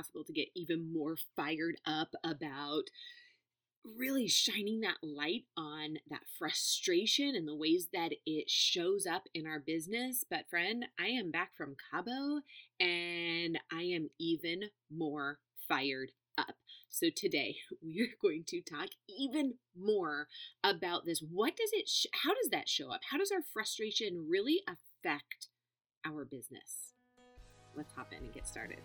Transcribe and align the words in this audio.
possible 0.00 0.24
to 0.24 0.32
get 0.32 0.48
even 0.54 0.92
more 0.92 1.16
fired 1.36 1.76
up 1.86 2.14
about 2.24 2.84
really 3.98 4.28
shining 4.28 4.80
that 4.80 4.96
light 5.02 5.44
on 5.56 5.96
that 6.10 6.20
frustration 6.38 7.34
and 7.34 7.46
the 7.46 7.56
ways 7.56 7.88
that 7.92 8.12
it 8.26 8.48
shows 8.48 9.06
up 9.06 9.24
in 9.34 9.46
our 9.46 9.58
business. 9.58 10.24
But, 10.28 10.48
friend, 10.48 10.86
I 10.98 11.06
am 11.08 11.30
back 11.30 11.50
from 11.56 11.76
Cabo 11.90 12.40
and 12.78 13.58
I 13.72 13.82
am 13.82 14.10
even 14.18 14.64
more 14.90 15.38
fired 15.68 16.12
up. 16.38 16.56
So, 16.88 17.08
today 17.14 17.56
we 17.82 18.00
are 18.02 18.16
going 18.22 18.44
to 18.48 18.60
talk 18.62 18.88
even 19.08 19.54
more 19.78 20.28
about 20.64 21.04
this. 21.04 21.20
What 21.20 21.56
does 21.56 21.70
it, 21.72 21.88
sh- 21.88 22.06
how 22.24 22.34
does 22.34 22.50
that 22.50 22.68
show 22.68 22.90
up? 22.90 23.00
How 23.10 23.18
does 23.18 23.30
our 23.30 23.42
frustration 23.52 24.26
really 24.28 24.60
affect 24.66 25.48
our 26.06 26.24
business? 26.24 26.92
Let's 27.76 27.92
hop 27.94 28.12
in 28.12 28.24
and 28.24 28.32
get 28.32 28.46
started. 28.46 28.80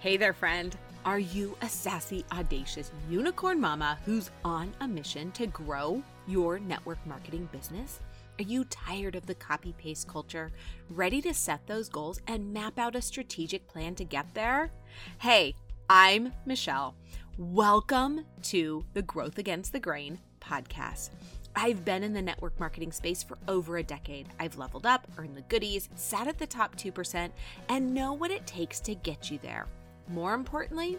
Hey 0.00 0.16
there, 0.16 0.32
friend. 0.32 0.78
Are 1.04 1.18
you 1.18 1.56
a 1.60 1.68
sassy, 1.68 2.24
audacious 2.30 2.92
unicorn 3.10 3.60
mama 3.60 3.98
who's 4.04 4.30
on 4.44 4.72
a 4.80 4.86
mission 4.86 5.32
to 5.32 5.48
grow 5.48 6.04
your 6.28 6.60
network 6.60 7.04
marketing 7.04 7.48
business? 7.50 7.98
Are 8.38 8.44
you 8.44 8.64
tired 8.66 9.16
of 9.16 9.26
the 9.26 9.34
copy 9.34 9.74
paste 9.76 10.06
culture, 10.06 10.52
ready 10.88 11.20
to 11.22 11.34
set 11.34 11.66
those 11.66 11.88
goals 11.88 12.20
and 12.28 12.52
map 12.52 12.78
out 12.78 12.94
a 12.94 13.02
strategic 13.02 13.66
plan 13.66 13.96
to 13.96 14.04
get 14.04 14.32
there? 14.34 14.70
Hey, 15.18 15.56
I'm 15.90 16.32
Michelle. 16.46 16.94
Welcome 17.36 18.24
to 18.42 18.84
the 18.94 19.02
Growth 19.02 19.36
Against 19.36 19.72
the 19.72 19.80
Grain 19.80 20.20
podcast. 20.40 21.10
I've 21.56 21.84
been 21.84 22.04
in 22.04 22.12
the 22.12 22.22
network 22.22 22.60
marketing 22.60 22.92
space 22.92 23.24
for 23.24 23.36
over 23.48 23.78
a 23.78 23.82
decade. 23.82 24.28
I've 24.38 24.58
leveled 24.58 24.86
up, 24.86 25.08
earned 25.18 25.36
the 25.36 25.42
goodies, 25.42 25.88
sat 25.96 26.28
at 26.28 26.38
the 26.38 26.46
top 26.46 26.76
2%, 26.76 27.30
and 27.68 27.92
know 27.92 28.12
what 28.12 28.30
it 28.30 28.46
takes 28.46 28.78
to 28.82 28.94
get 28.94 29.28
you 29.28 29.40
there. 29.42 29.66
More 30.08 30.34
importantly, 30.34 30.98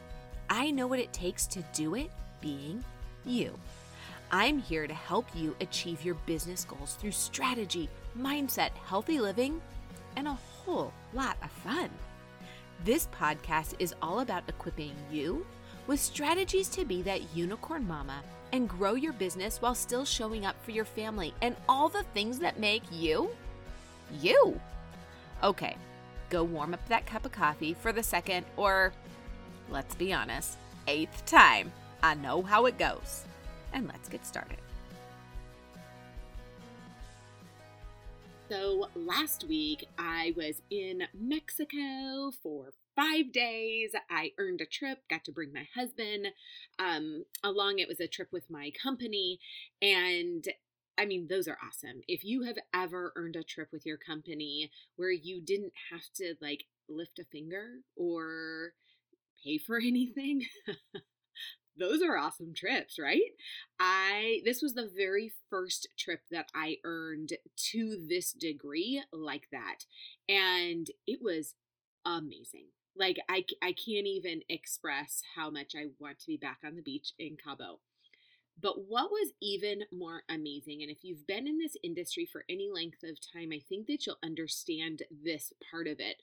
I 0.49 0.71
know 0.71 0.87
what 0.87 0.99
it 0.99 1.13
takes 1.13 1.47
to 1.47 1.63
do 1.73 1.95
it 1.95 2.11
being 2.41 2.83
you. 3.25 3.57
I'm 4.31 4.59
here 4.59 4.85
to 4.85 4.93
help 4.93 5.25
you 5.35 5.55
achieve 5.59 6.05
your 6.05 6.15
business 6.25 6.63
goals 6.63 6.95
through 6.95 7.11
strategy, 7.11 7.89
mindset, 8.17 8.69
healthy 8.85 9.19
living, 9.19 9.61
and 10.15 10.27
a 10.27 10.33
whole 10.33 10.93
lot 11.13 11.37
of 11.41 11.51
fun. 11.51 11.89
This 12.85 13.07
podcast 13.07 13.73
is 13.79 13.95
all 14.01 14.19
about 14.19 14.47
equipping 14.47 14.93
you 15.11 15.45
with 15.87 15.99
strategies 15.99 16.69
to 16.69 16.85
be 16.85 17.01
that 17.01 17.35
unicorn 17.35 17.87
mama 17.87 18.21
and 18.53 18.69
grow 18.69 18.93
your 18.93 19.13
business 19.13 19.61
while 19.61 19.75
still 19.75 20.05
showing 20.05 20.45
up 20.45 20.55
for 20.63 20.71
your 20.71 20.85
family 20.85 21.33
and 21.41 21.55
all 21.67 21.89
the 21.89 22.03
things 22.13 22.39
that 22.39 22.59
make 22.59 22.83
you 22.91 23.29
you. 24.21 24.59
Okay, 25.43 25.75
go 26.29 26.43
warm 26.43 26.73
up 26.73 26.87
that 26.87 27.05
cup 27.05 27.25
of 27.25 27.31
coffee 27.31 27.73
for 27.73 27.91
the 27.91 28.03
second, 28.03 28.45
or 28.57 28.93
let's 29.69 29.95
be 29.95 30.13
honest, 30.13 30.57
eighth 30.87 31.25
time. 31.25 31.71
I 32.01 32.15
know 32.15 32.41
how 32.41 32.65
it 32.65 32.77
goes. 32.77 33.25
And 33.73 33.87
let's 33.87 34.09
get 34.09 34.25
started. 34.25 34.57
So, 38.49 38.89
last 38.95 39.43
week 39.47 39.87
I 39.99 40.33
was 40.35 40.63
in 40.71 41.03
Mexico 41.13 42.31
for 42.41 42.73
five 42.95 43.31
days. 43.31 43.91
I 44.09 44.31
earned 44.39 44.59
a 44.61 44.65
trip, 44.65 45.03
got 45.07 45.23
to 45.25 45.31
bring 45.31 45.53
my 45.53 45.67
husband 45.75 46.29
um, 46.79 47.25
along. 47.43 47.77
It 47.77 47.87
was 47.87 47.99
a 47.99 48.07
trip 48.07 48.29
with 48.31 48.49
my 48.49 48.71
company, 48.81 49.39
and 49.83 50.47
I 50.99 51.05
mean, 51.05 51.27
those 51.29 51.47
are 51.47 51.57
awesome. 51.65 52.01
If 52.09 52.25
you 52.25 52.43
have 52.43 52.57
ever 52.73 53.13
earned 53.15 53.37
a 53.37 53.43
trip 53.43 53.69
with 53.71 53.85
your 53.85 53.97
company 53.97 54.69
where 54.97 55.11
you 55.11 55.41
didn't 55.41 55.71
have 55.91 56.03
to 56.15 56.35
like 56.41 56.65
lift 56.89 57.19
a 57.19 57.23
finger 57.23 57.79
or 57.95 58.73
pay 59.43 59.57
for 59.57 59.77
anything, 59.83 60.45
those 61.77 62.01
are 62.01 62.17
awesome 62.17 62.53
trips, 62.53 62.99
right? 62.99 63.21
I 63.79 64.41
this 64.43 64.61
was 64.61 64.73
the 64.73 64.89
very 64.93 65.31
first 65.49 65.87
trip 65.97 66.21
that 66.31 66.47
I 66.53 66.77
earned 66.83 67.33
to 67.71 68.05
this 68.09 68.33
degree 68.33 69.01
like 69.13 69.47
that. 69.51 69.85
And 70.27 70.87
it 71.07 71.19
was 71.21 71.55
amazing. 72.05 72.67
Like 72.97 73.17
I 73.29 73.45
I 73.61 73.71
can't 73.73 74.07
even 74.07 74.41
express 74.49 75.21
how 75.35 75.49
much 75.49 75.73
I 75.75 75.87
want 75.99 76.19
to 76.19 76.27
be 76.27 76.37
back 76.37 76.59
on 76.65 76.75
the 76.75 76.81
beach 76.81 77.13
in 77.17 77.37
Cabo. 77.41 77.79
But 78.61 78.87
what 78.87 79.11
was 79.11 79.31
even 79.41 79.83
more 79.91 80.23
amazing, 80.27 80.81
and 80.81 80.91
if 80.91 81.03
you've 81.03 81.27
been 81.27 81.47
in 81.47 81.59
this 81.59 81.77
industry 81.83 82.25
for 82.25 82.45
any 82.49 82.69
length 82.73 83.03
of 83.03 83.17
time, 83.21 83.51
I 83.53 83.59
think 83.59 83.87
that 83.87 84.05
you'll 84.05 84.17
understand 84.23 85.03
this 85.11 85.53
part 85.71 85.87
of 85.87 85.99
it. 85.99 86.21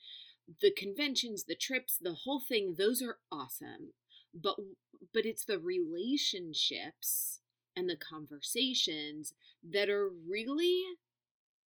The 0.61 0.71
conventions, 0.71 1.45
the 1.45 1.55
trips, 1.55 1.97
the 1.99 2.13
whole 2.13 2.39
thing, 2.39 2.75
those 2.77 3.01
are 3.01 3.17
awesome. 3.31 3.93
But 4.33 4.57
but 5.13 5.25
it's 5.25 5.45
the 5.45 5.59
relationships 5.59 7.39
and 7.75 7.89
the 7.89 7.97
conversations 7.97 9.33
that 9.63 9.89
are 9.89 10.09
really 10.09 10.83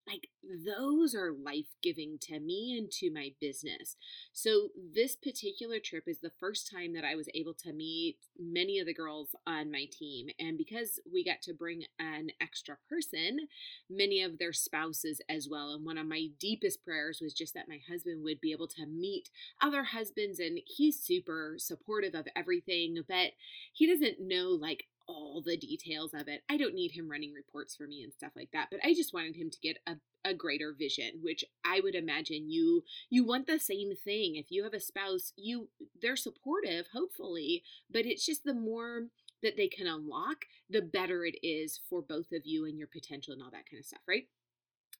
like 0.09 0.30
those 0.66 1.14
are 1.14 1.31
life 1.31 1.68
giving 1.84 2.18
to 2.22 2.40
me 2.40 2.75
and 2.78 2.92
to 2.92 3.12
my 3.12 3.31
business. 3.40 3.96
So, 4.34 4.70
this 4.94 5.16
particular 5.16 5.80
trip 5.80 6.06
is 6.08 6.20
the 6.20 6.31
first 6.40 6.70
time 6.72 6.94
that 6.94 7.03
I 7.06 7.16
was 7.16 7.30
able 7.36 7.53
to 7.56 7.74
meet 7.74 8.18
many 8.40 8.80
of 8.80 8.88
the 8.88 8.94
girls 8.94 9.36
on 9.46 9.72
my 9.72 9.86
team. 9.92 10.28
And 10.40 10.58
because 10.58 11.00
we 11.12 11.24
got 11.24 11.42
to 11.44 11.53
bring 11.53 11.84
an 12.00 12.30
extra 12.42 12.78
person, 12.90 13.47
many 13.90 14.24
of 14.24 14.40
their 14.40 14.53
spouses 14.53 15.22
as 15.30 15.47
well. 15.50 15.74
And 15.74 15.86
one 15.86 15.97
of 15.97 16.08
my 16.08 16.28
deepest 16.40 16.84
prayers 16.84 17.20
was 17.22 17.34
just 17.34 17.53
that 17.53 17.70
my 17.70 17.80
husband 17.90 18.24
would 18.24 18.41
be 18.41 18.52
able 18.52 18.68
to 18.70 18.86
meet 18.86 19.30
other 19.62 19.84
husbands. 19.84 20.40
And 20.40 20.59
he's 20.66 21.00
super 21.00 21.56
supportive 21.58 22.16
of 22.16 22.28
everything, 22.36 22.97
but 23.08 23.31
he 23.74 23.88
doesn't 23.88 24.20
know 24.20 24.50
like 24.50 24.86
all 25.09 25.42
the 25.44 25.58
details 25.58 26.14
of 26.14 26.28
it. 26.28 26.44
I 26.47 26.56
don't 26.56 26.75
need 26.75 26.92
him 26.92 27.09
running 27.09 27.34
reports 27.34 27.75
for 27.75 27.88
me 27.88 28.03
and 28.03 28.14
stuff 28.14 28.31
like 28.36 28.52
that, 28.53 28.68
but 28.70 28.80
I 28.84 28.94
just 28.94 29.14
wanted 29.14 29.36
him 29.36 29.50
to 29.50 29.59
get 29.59 29.80
a, 29.88 29.96
a 30.24 30.34
greater 30.36 30.74
vision, 30.78 31.14
which 31.22 31.44
I 31.66 31.81
would 31.84 31.96
imagine 31.96 32.50
you 32.50 32.84
you 33.09 33.25
want 33.25 33.47
the 33.47 33.59
same 33.59 33.94
thing. 33.96 34.36
If 34.36 34.52
you 34.52 34.64
have 34.64 34.74
a 34.74 34.80
spouse, 34.80 35.34
you 35.36 35.70
they're 36.02 36.16
supportive, 36.16 36.88
hopefully, 36.94 37.64
but 37.92 38.06
it's 38.06 38.25
just 38.25 38.44
the 38.44 38.53
more 38.53 39.08
that 39.42 39.58
they 39.58 39.68
can 39.68 39.88
unlock, 39.88 40.46
the 40.70 40.81
better 40.81 41.26
it 41.26 41.38
is 41.41 41.80
for 41.90 42.02
both 42.02 42.31
of 42.31 42.46
you 42.46 42.66
and 42.66 42.78
your 42.78 42.88
potential 42.88 43.34
and 43.34 43.41
all 43.41 43.52
that 43.52 43.70
kind 43.70 43.80
of 43.80 43.86
stuff, 43.86 44.02
right? 44.08 44.28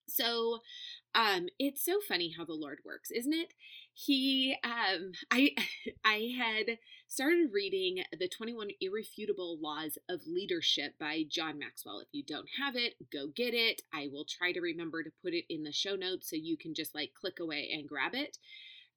So 0.08 0.59
um 1.16 1.47
it's 1.59 1.84
so 1.86 2.00
funny 2.08 2.34
how 2.36 2.46
the 2.46 2.53
Lord 2.53 2.80
works, 2.86 3.12
isn't 3.12 3.34
it? 3.34 3.53
He 3.94 4.56
um 4.64 5.12
I 5.32 5.52
I 6.06 6.34
had 6.38 6.78
started 7.08 7.52
reading 7.52 8.04
the 8.18 8.28
21 8.28 8.70
irrefutable 8.80 9.58
laws 9.62 9.98
of 10.08 10.22
leadership 10.28 10.94
by 11.00 11.24
John 11.28 11.60
Maxwell. 11.60 12.00
If 12.00 12.08
you 12.12 12.24
don't 12.24 12.50
have 12.62 12.76
it, 12.76 12.94
go 13.12 13.28
get 13.28 13.54
it. 13.54 13.82
I 13.94 14.08
will 14.12 14.26
try 14.26 14.52
to 14.52 14.62
remember 14.62 15.04
to 15.04 15.12
put 15.24 15.34
it 15.34 15.46
in 15.50 15.64
the 15.64 15.74
show 15.74 15.96
notes 15.96 16.30
so 16.30 16.36
you 16.36 16.58
can 16.58 16.74
just 16.74 16.96
like 16.96 17.12
click 17.14 17.40
away 17.40 17.70
and 17.74 17.90
grab 17.90 18.14
it. 18.16 18.38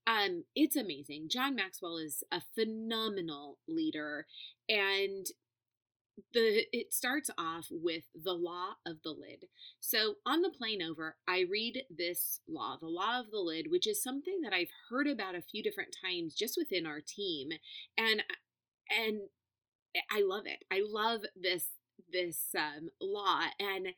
Um 0.06 0.44
it's 0.54 0.76
amazing. 0.76 1.28
John 1.28 1.56
Maxwell 1.56 1.98
is 1.98 2.22
a 2.30 2.42
phenomenal 2.54 3.58
leader 3.66 4.26
and 4.68 5.26
the 6.34 6.66
it 6.72 6.92
starts 6.92 7.30
off 7.38 7.68
with 7.70 8.04
the 8.14 8.34
law 8.34 8.74
of 8.86 9.02
the 9.02 9.10
lid. 9.10 9.46
So 9.80 10.16
on 10.26 10.42
the 10.42 10.50
plane 10.50 10.82
over, 10.82 11.16
I 11.26 11.44
read 11.50 11.84
this 11.90 12.40
law, 12.48 12.76
the 12.80 12.88
law 12.88 13.20
of 13.20 13.30
the 13.30 13.38
lid, 13.38 13.70
which 13.70 13.86
is 13.86 14.02
something 14.02 14.40
that 14.42 14.52
I've 14.52 14.70
heard 14.90 15.06
about 15.06 15.34
a 15.34 15.42
few 15.42 15.62
different 15.62 15.96
times 16.04 16.34
just 16.34 16.56
within 16.56 16.86
our 16.86 17.00
team, 17.00 17.50
and 17.96 18.22
and 18.90 19.20
I 20.10 20.22
love 20.22 20.44
it. 20.46 20.64
I 20.70 20.82
love 20.84 21.22
this 21.40 21.66
this 22.12 22.54
um, 22.56 22.90
law 23.00 23.42
and 23.58 23.88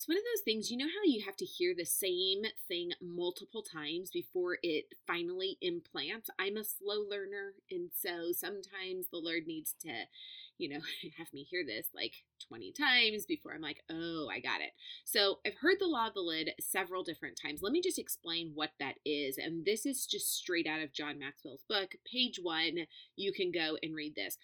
it's 0.00 0.08
one 0.08 0.16
of 0.16 0.24
those 0.32 0.42
things 0.42 0.70
you 0.70 0.78
know 0.78 0.86
how 0.86 1.04
you 1.04 1.22
have 1.26 1.36
to 1.36 1.44
hear 1.44 1.74
the 1.76 1.84
same 1.84 2.40
thing 2.66 2.90
multiple 3.02 3.62
times 3.62 4.10
before 4.10 4.56
it 4.62 4.86
finally 5.06 5.58
implants 5.60 6.30
i'm 6.38 6.56
a 6.56 6.64
slow 6.64 7.04
learner 7.06 7.52
and 7.70 7.90
so 7.94 8.32
sometimes 8.32 9.08
the 9.12 9.18
lord 9.18 9.42
needs 9.46 9.74
to 9.78 9.90
you 10.60 10.68
know, 10.68 10.80
have 11.18 11.32
me 11.32 11.42
hear 11.42 11.64
this 11.66 11.86
like 11.94 12.12
20 12.48 12.72
times 12.72 13.24
before 13.26 13.54
I'm 13.54 13.62
like, 13.62 13.82
oh, 13.90 14.28
I 14.30 14.40
got 14.40 14.60
it. 14.60 14.72
So 15.04 15.38
I've 15.46 15.56
heard 15.60 15.76
the 15.80 15.86
law 15.86 16.08
of 16.08 16.14
the 16.14 16.20
lid 16.20 16.50
several 16.60 17.02
different 17.02 17.40
times. 17.42 17.60
Let 17.62 17.72
me 17.72 17.80
just 17.80 17.98
explain 17.98 18.52
what 18.54 18.70
that 18.78 18.96
is. 19.04 19.38
And 19.38 19.64
this 19.64 19.86
is 19.86 20.06
just 20.06 20.36
straight 20.36 20.66
out 20.66 20.82
of 20.82 20.92
John 20.92 21.18
Maxwell's 21.18 21.64
book, 21.68 21.94
page 22.10 22.38
one. 22.42 22.86
You 23.16 23.32
can 23.32 23.50
go 23.50 23.78
and 23.82 23.94
read 23.94 24.14
this. 24.14 24.36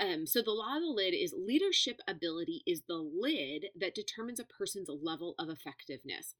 Um, 0.00 0.26
so 0.26 0.40
the 0.40 0.52
law 0.52 0.76
of 0.76 0.82
the 0.82 0.88
lid 0.88 1.14
is 1.14 1.34
leadership 1.36 2.00
ability 2.08 2.62
is 2.66 2.82
the 2.88 2.96
lid 2.96 3.66
that 3.78 3.94
determines 3.94 4.40
a 4.40 4.44
person's 4.44 4.88
level 4.88 5.34
of 5.38 5.50
effectiveness. 5.50 6.34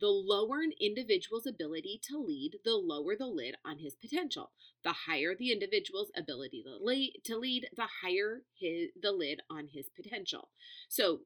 The 0.00 0.08
lower 0.08 0.60
an 0.60 0.72
individual's 0.80 1.46
ability 1.46 2.00
to 2.08 2.18
lead, 2.18 2.58
the 2.64 2.74
lower 2.74 3.16
the 3.18 3.26
lid 3.26 3.56
on 3.64 3.78
his 3.78 3.94
potential. 3.94 4.50
The 4.82 4.94
higher 5.06 5.34
the 5.38 5.52
individual's 5.52 6.10
ability 6.16 6.62
to 6.64 6.82
lead, 6.82 7.20
to 7.24 7.36
lead 7.36 7.68
the 7.76 7.88
higher 8.02 8.42
his, 8.58 8.90
the 9.00 9.12
lid 9.12 9.40
on 9.50 9.68
his 9.72 9.88
potential. 9.94 10.50
So 10.88 11.20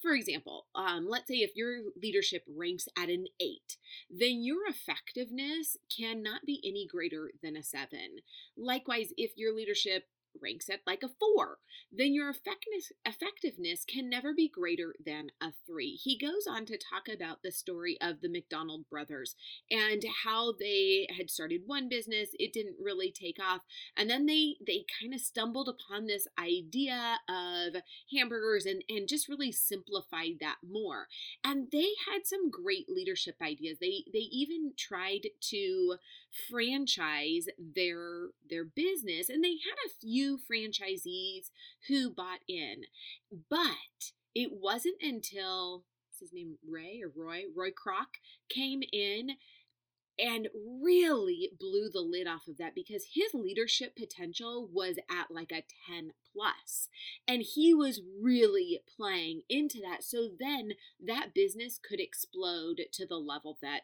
for 0.00 0.12
example, 0.12 0.66
um, 0.74 1.06
let's 1.08 1.28
say 1.28 1.36
if 1.36 1.52
your 1.54 1.80
leadership 2.00 2.42
ranks 2.48 2.86
at 2.96 3.08
an 3.08 3.26
eight, 3.40 3.76
then 4.08 4.42
your 4.42 4.66
effectiveness 4.66 5.76
cannot 5.94 6.40
be 6.46 6.62
any 6.64 6.86
greater 6.90 7.32
than 7.42 7.56
a 7.56 7.62
seven. 7.62 8.20
Likewise, 8.56 9.08
if 9.16 9.32
your 9.36 9.54
leadership 9.54 10.04
ranks 10.42 10.68
at 10.68 10.80
like 10.86 11.02
a 11.02 11.08
four, 11.08 11.58
then 11.92 12.12
your 12.12 12.28
effectiveness, 12.30 12.92
effectiveness 13.04 13.84
can 13.84 14.08
never 14.08 14.34
be 14.34 14.48
greater 14.48 14.94
than 15.04 15.30
a 15.40 15.52
three. 15.66 15.92
He 15.92 16.18
goes 16.18 16.46
on 16.48 16.66
to 16.66 16.78
talk 16.78 17.08
about 17.12 17.42
the 17.42 17.52
story 17.52 17.98
of 18.00 18.20
the 18.20 18.28
McDonald 18.28 18.88
brothers 18.90 19.36
and 19.70 20.04
how 20.24 20.52
they 20.58 21.06
had 21.16 21.30
started 21.30 21.62
one 21.66 21.88
business, 21.88 22.30
it 22.34 22.52
didn't 22.52 22.76
really 22.82 23.12
take 23.12 23.38
off, 23.42 23.62
and 23.96 24.08
then 24.08 24.26
they 24.26 24.56
they 24.66 24.84
kind 25.00 25.14
of 25.14 25.20
stumbled 25.20 25.68
upon 25.68 26.06
this 26.06 26.26
idea 26.38 27.16
of 27.28 27.76
hamburgers 28.12 28.66
and 28.66 28.82
and 28.88 29.08
just 29.08 29.28
really 29.28 29.52
simplified 29.52 30.34
that 30.40 30.56
more. 30.68 31.08
And 31.42 31.68
they 31.70 31.90
had 32.10 32.24
some 32.24 32.50
great 32.50 32.88
leadership 32.88 33.36
ideas. 33.42 33.78
They 33.80 34.04
they 34.12 34.26
even 34.30 34.72
tried 34.76 35.28
to 35.50 35.96
franchise 36.50 37.46
their 37.58 38.28
their 38.48 38.64
business 38.64 39.28
and 39.28 39.42
they 39.42 39.52
had 39.52 39.76
a 39.86 39.94
few 40.00 40.38
franchisees 40.38 41.50
who 41.88 42.10
bought 42.10 42.40
in 42.48 42.82
but 43.48 44.12
it 44.34 44.50
wasn't 44.52 44.96
until 45.00 45.84
his 46.20 46.32
name 46.32 46.56
Ray 46.68 47.00
or 47.02 47.10
Roy 47.14 47.42
Roy 47.54 47.70
Kroc 47.70 48.20
came 48.48 48.82
in 48.92 49.36
and 50.18 50.48
really 50.54 51.50
blew 51.58 51.88
the 51.92 52.00
lid 52.00 52.26
off 52.26 52.46
of 52.48 52.56
that 52.58 52.74
because 52.74 53.04
his 53.14 53.34
leadership 53.34 53.96
potential 53.96 54.68
was 54.72 54.96
at 55.10 55.30
like 55.30 55.50
a 55.50 55.64
10 55.90 56.12
plus 56.32 56.88
and 57.26 57.42
he 57.42 57.74
was 57.74 58.00
really 58.20 58.80
playing 58.96 59.42
into 59.48 59.80
that. 59.80 60.04
So 60.04 60.28
then 60.38 60.72
that 61.04 61.34
business 61.34 61.78
could 61.82 62.00
explode 62.00 62.82
to 62.92 63.06
the 63.06 63.16
level 63.16 63.58
that 63.60 63.82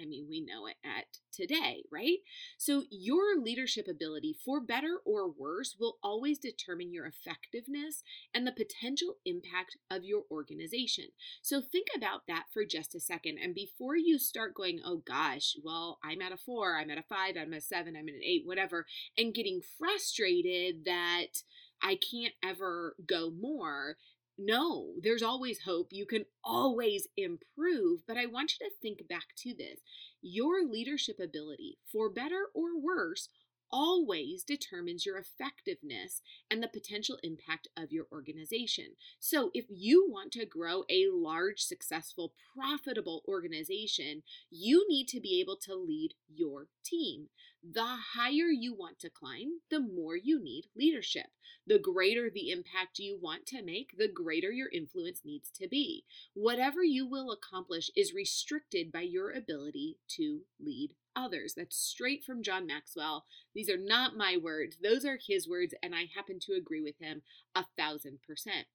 I 0.00 0.06
mean, 0.06 0.26
we 0.28 0.40
know 0.40 0.66
it 0.66 0.76
at 0.84 1.04
today, 1.32 1.84
right? 1.90 2.18
So, 2.58 2.84
your 2.90 3.38
leadership 3.38 3.86
ability, 3.88 4.36
for 4.44 4.60
better 4.60 4.98
or 5.04 5.30
worse, 5.30 5.76
will 5.78 5.98
always 6.02 6.38
determine 6.38 6.92
your 6.92 7.06
effectiveness 7.06 8.02
and 8.34 8.46
the 8.46 8.52
potential 8.52 9.16
impact 9.24 9.76
of 9.90 10.04
your 10.04 10.22
organization. 10.30 11.06
So, 11.42 11.60
think 11.60 11.88
about 11.96 12.22
that 12.28 12.44
for 12.52 12.64
just 12.64 12.94
a 12.94 13.00
second. 13.00 13.38
And 13.42 13.54
before 13.54 13.96
you 13.96 14.18
start 14.18 14.54
going, 14.54 14.80
oh 14.84 15.02
gosh, 15.06 15.56
well, 15.62 15.98
I'm 16.04 16.22
at 16.22 16.32
a 16.32 16.36
four, 16.36 16.76
I'm 16.78 16.90
at 16.90 16.98
a 16.98 17.02
five, 17.02 17.36
I'm 17.40 17.52
at 17.52 17.58
a 17.58 17.62
seven, 17.62 17.96
I'm 17.96 18.08
at 18.08 18.14
an 18.14 18.24
eight, 18.24 18.42
whatever, 18.44 18.86
and 19.16 19.34
getting 19.34 19.60
frustrated 19.78 20.84
that 20.84 21.42
I 21.82 21.96
can't 21.96 22.34
ever 22.42 22.94
go 23.06 23.30
more, 23.30 23.96
no, 24.40 24.94
there's 25.02 25.22
always 25.22 25.60
hope. 25.60 25.88
You 25.90 26.06
can 26.06 26.24
always 26.42 27.06
improve. 27.16 28.00
But 28.06 28.16
I 28.16 28.26
want 28.26 28.54
you 28.58 28.66
to 28.66 28.74
think 28.80 29.06
back 29.08 29.26
to 29.38 29.54
this. 29.54 29.80
Your 30.22 30.64
leadership 30.64 31.18
ability, 31.22 31.78
for 31.90 32.10
better 32.10 32.46
or 32.54 32.80
worse, 32.80 33.28
always 33.72 34.42
determines 34.44 35.06
your 35.06 35.18
effectiveness 35.18 36.22
and 36.50 36.62
the 36.62 36.68
potential 36.68 37.18
impact 37.22 37.68
of 37.76 37.92
your 37.92 38.06
organization. 38.12 38.96
So, 39.18 39.50
if 39.54 39.66
you 39.68 40.06
want 40.08 40.32
to 40.32 40.46
grow 40.46 40.84
a 40.88 41.06
large, 41.12 41.60
successful, 41.60 42.32
profitable 42.54 43.22
organization, 43.26 44.22
you 44.50 44.86
need 44.88 45.08
to 45.08 45.20
be 45.20 45.40
able 45.40 45.56
to 45.64 45.74
lead 45.74 46.14
your 46.28 46.68
team. 46.84 47.28
The 47.62 47.96
higher 48.14 48.50
you 48.50 48.74
want 48.74 48.98
to 49.00 49.10
climb, 49.10 49.60
the 49.70 49.80
more 49.80 50.16
you 50.16 50.42
need 50.42 50.66
leadership. 50.76 51.26
The 51.66 51.78
greater 51.78 52.30
the 52.30 52.50
impact 52.50 52.98
you 52.98 53.18
want 53.20 53.46
to 53.46 53.62
make, 53.62 53.96
the 53.98 54.08
greater 54.08 54.50
your 54.50 54.70
influence 54.72 55.20
needs 55.24 55.50
to 55.60 55.68
be. 55.68 56.04
Whatever 56.34 56.82
you 56.82 57.06
will 57.06 57.30
accomplish 57.30 57.90
is 57.94 58.14
restricted 58.14 58.90
by 58.90 59.02
your 59.02 59.30
ability 59.30 59.98
to 60.16 60.40
lead 60.58 60.94
others. 61.16 61.54
That's 61.56 61.76
straight 61.76 62.24
from 62.24 62.42
John 62.42 62.66
Maxwell. 62.66 63.24
These 63.54 63.70
are 63.70 63.78
not 63.78 64.16
my 64.16 64.36
words, 64.42 64.76
those 64.82 65.04
are 65.04 65.18
his 65.24 65.48
words, 65.48 65.74
and 65.82 65.94
I 65.94 66.04
happen 66.14 66.38
to 66.40 66.54
agree 66.54 66.80
with 66.80 66.98
him 66.98 67.22
a 67.54 67.64
thousand 67.76 68.20
percent. 68.26 68.66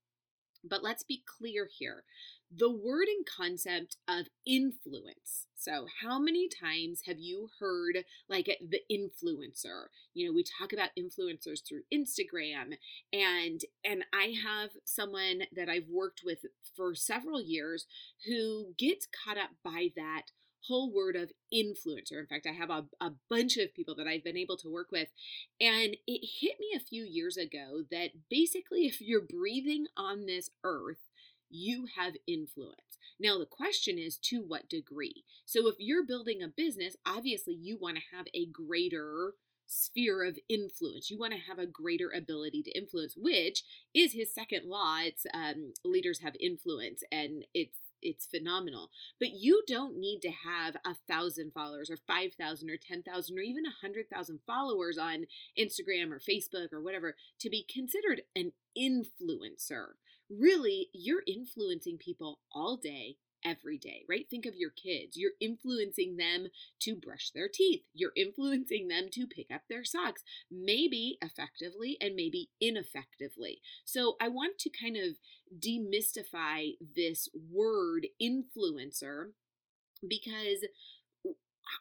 But 0.68 0.84
let's 0.84 1.04
be 1.04 1.24
clear 1.26 1.70
here 1.72 2.04
the 2.56 2.72
word 2.72 3.08
and 3.08 3.26
concept 3.26 3.98
of 4.08 4.28
influence. 4.46 5.48
So, 5.56 5.88
how 6.02 6.20
many 6.20 6.48
times 6.48 7.02
have 7.06 7.20
you 7.20 7.50
heard 7.60 8.06
like 8.30 8.46
the 8.46 8.82
influencer? 8.92 9.88
You 10.14 10.28
know, 10.28 10.34
we 10.34 10.44
talk 10.44 10.72
about 10.72 10.90
influencers 10.98 11.62
through 11.68 11.82
Instagram 11.94 12.78
and 13.12 13.62
and 13.84 14.06
I 14.14 14.36
have 14.44 14.72
someone 14.84 15.44
that 15.56 15.70
I've 15.70 15.90
worked 15.90 16.22
with 16.24 16.40
for 16.76 16.94
several 16.94 17.42
years 17.42 17.88
who 18.26 18.74
gets 18.78 19.08
caught 19.08 19.38
up 19.38 19.52
by 19.64 19.90
that 19.96 20.32
whole 20.68 20.92
word 20.94 21.16
of 21.16 21.32
influencer. 21.54 22.20
In 22.20 22.28
fact, 22.28 22.48
I 22.48 22.54
have 22.54 22.70
a, 22.70 22.86
a 23.00 23.12
bunch 23.30 23.58
of 23.58 23.74
people 23.74 23.96
that 23.96 24.08
I've 24.08 24.24
been 24.24 24.38
able 24.38 24.58
to 24.58 24.72
work 24.72 24.92
with. 24.92 25.10
And 25.60 25.98
it 26.08 26.30
hit 26.40 26.60
me 26.60 26.74
a 26.76 26.80
few 26.80 27.04
years 27.04 27.38
ago 27.38 27.84
that 27.92 28.12
basically, 28.30 28.86
if 28.86 29.02
you're 29.02 29.22
breathing 29.22 29.88
on 29.98 30.26
this 30.26 30.50
earth, 30.64 31.10
you 31.50 31.88
have 31.98 32.14
influence. 32.28 32.98
Now, 33.20 33.38
the 33.38 33.46
question 33.46 33.98
is 33.98 34.18
to 34.24 34.42
what 34.42 34.70
degree? 34.70 35.24
So, 35.46 35.68
if 35.68 35.76
you're 35.80 36.06
building 36.06 36.42
a 36.44 36.48
business, 36.48 36.96
obviously 37.06 37.54
you 37.54 37.78
want 37.80 37.98
to 37.98 38.16
have 38.16 38.26
a 38.34 38.46
greater 38.48 39.34
sphere 39.68 40.24
of 40.24 40.38
influence. 40.50 41.10
You 41.10 41.18
want 41.18 41.34
to 41.34 41.40
have 41.40 41.60
a 41.60 41.66
greater 41.66 42.12
ability 42.16 42.64
to 42.64 42.78
influence, 42.78 43.16
which 43.18 43.64
is 43.94 44.14
his 44.14 44.34
second 44.34 44.66
law. 44.66 44.98
It's 45.02 45.26
um, 45.34 45.74
leaders 45.84 46.20
have 46.22 46.36
influence, 46.40 47.04
and 47.12 47.46
it's 47.54 47.78
it's 48.06 48.26
phenomenal. 48.26 48.90
But 49.20 49.32
you 49.34 49.64
don't 49.68 49.98
need 49.98 50.22
to 50.22 50.30
have 50.30 50.76
a 50.86 50.96
thousand 51.08 51.52
followers 51.54 51.90
or 51.90 51.98
five 51.98 52.34
thousand 52.40 52.70
or 52.70 52.78
ten 52.78 53.04
thousand 53.04 53.38
or 53.38 53.42
even 53.42 53.66
a 53.66 53.86
hundred 53.86 54.10
thousand 54.10 54.40
followers 54.48 54.98
on 54.98 55.26
Instagram 55.60 56.12
or 56.12 56.20
Facebook 56.20 56.72
or 56.72 56.82
whatever 56.82 57.16
to 57.40 57.50
be 57.50 57.66
considered 57.68 58.22
an 58.36 58.52
influencer 58.78 59.96
really 60.30 60.90
you're 60.94 61.22
influencing 61.28 61.98
people 61.98 62.40
all 62.52 62.78
day 62.78 63.16
every 63.46 63.78
day, 63.78 64.04
right? 64.10 64.26
Think 64.30 64.46
of 64.46 64.56
your 64.56 64.72
kids. 64.72 65.16
You're 65.16 65.32
influencing 65.40 66.18
them 66.18 66.48
to 66.82 66.96
brush 66.96 67.32
their 67.32 67.48
teeth. 67.48 67.84
You're 67.94 68.12
influencing 68.18 68.88
them 68.88 69.08
to 69.12 69.28
pick 69.28 69.52
up 69.54 69.62
their 69.70 69.86
socks, 69.86 70.24
maybe 70.52 71.18
effectively 71.22 71.98
and 72.02 72.16
maybe 72.16 72.50
ineffectively. 72.60 73.62
So 73.86 74.16
I 74.20 74.30
want 74.30 74.58
to 74.60 74.70
kind 74.70 74.98
of 74.98 75.18
demystify 75.58 76.74
this 76.96 77.30
word 77.34 78.08
influencer 78.22 79.32
because 80.08 80.66